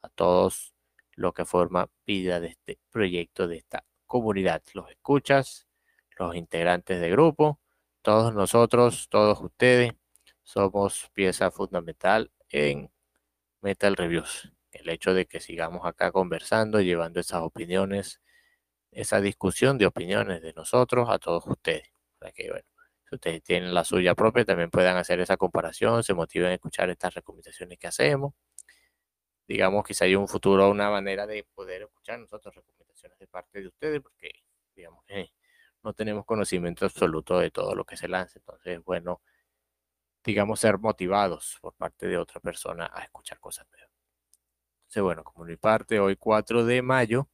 [0.01, 0.73] a todos
[1.15, 5.68] los que forman vida de este proyecto, de esta comunidad, los escuchas,
[6.19, 7.59] los integrantes del grupo,
[8.01, 9.93] todos nosotros, todos ustedes,
[10.43, 12.91] somos pieza fundamental en
[13.61, 14.51] Metal Reviews.
[14.71, 18.21] El hecho de que sigamos acá conversando, llevando esas opiniones,
[18.91, 21.89] esa discusión de opiniones de nosotros a todos ustedes.
[22.19, 22.65] Para que, bueno,
[23.09, 26.89] si ustedes tienen la suya propia, también puedan hacer esa comparación, se motiven a escuchar
[26.89, 28.33] estas recomendaciones que hacemos.
[29.47, 33.67] Digamos, quizá hay un futuro, una manera de poder escuchar nosotros recomendaciones de parte de
[33.67, 34.31] ustedes, porque,
[34.75, 35.31] digamos, que
[35.83, 38.39] no tenemos conocimiento absoluto de todo lo que se lanza.
[38.39, 39.21] Entonces, bueno,
[40.23, 43.91] digamos, ser motivados por parte de otra persona a escuchar cosas nuevas.
[44.83, 47.29] Entonces, bueno, como mi parte, hoy 4 de mayo,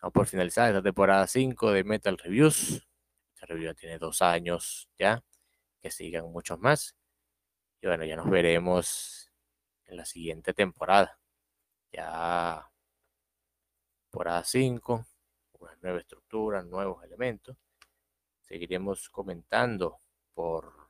[0.00, 2.86] vamos por finalizar esta temporada 5 de Metal Reviews.
[3.34, 5.24] Esta review tiene dos años ya,
[5.80, 6.96] que sigan muchos más.
[7.80, 9.32] Y bueno, ya nos veremos
[9.86, 11.18] en la siguiente temporada.
[11.92, 12.70] Ya
[14.10, 15.06] temporada 5
[15.62, 17.56] una nueva estructura, nuevos elementos.
[18.40, 20.00] Seguiremos comentando
[20.34, 20.82] por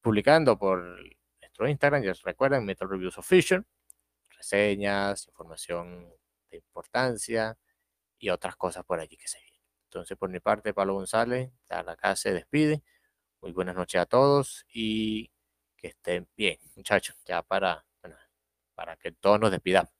[0.00, 0.82] publicando por
[1.40, 3.64] nuestro Instagram, ya se recuerdan, Metal Reviews Official,
[4.30, 6.12] reseñas, información
[6.50, 7.56] de importancia
[8.18, 9.60] y otras cosas por allí que se vienen.
[9.84, 12.82] Entonces, por mi parte, Pablo González, ya la casa se despide.
[13.40, 15.30] Muy buenas noches a todos y
[15.76, 17.84] que estén bien, muchachos, ya para,
[18.74, 19.92] para que todos nos despidamos,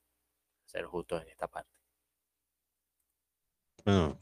[0.66, 1.81] ser justos en esta parte.
[3.84, 4.16] Bueno,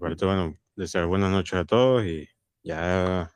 [0.00, 2.26] parte, bueno, desear buenas noches a todos y
[2.62, 3.30] ya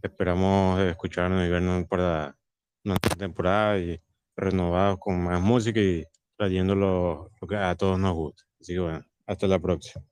[0.00, 2.36] esperamos escucharnos y vernos para
[2.84, 4.00] una temporada y
[4.36, 6.04] renovados con más música y
[6.36, 8.44] trayendo lo, que a todos nos gusta.
[8.60, 10.04] Así que bueno, hasta la próxima.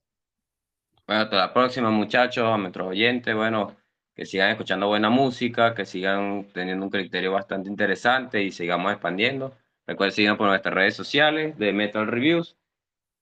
[1.07, 3.73] Bueno, hasta la próxima, muchachos, a nuestros oyentes, bueno,
[4.13, 9.55] que sigan escuchando buena música, que sigan teniendo un criterio bastante interesante y sigamos expandiendo.
[9.87, 12.57] Recuerden seguirnos por nuestras redes sociales de Metal Reviews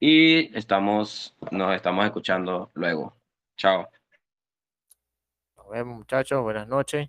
[0.05, 3.15] y estamos, nos estamos escuchando luego.
[3.55, 3.87] Chao.
[5.55, 7.07] Nos vemos muchachos, buenas noches.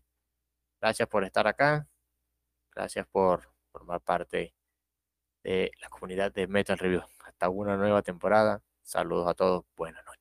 [0.80, 1.88] Gracias por estar acá.
[2.72, 4.54] Gracias por formar parte
[5.42, 7.02] de la comunidad de Metal Review.
[7.24, 8.62] Hasta una nueva temporada.
[8.82, 9.64] Saludos a todos.
[9.76, 10.13] Buenas noches.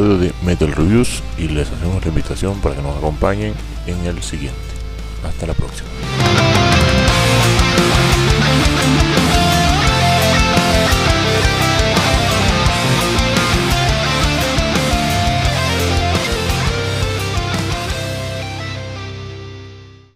[0.00, 3.52] De Metal Reviews y les hacemos la invitación para que nos acompañen
[3.86, 4.58] en el siguiente.
[5.22, 5.91] Hasta la próxima.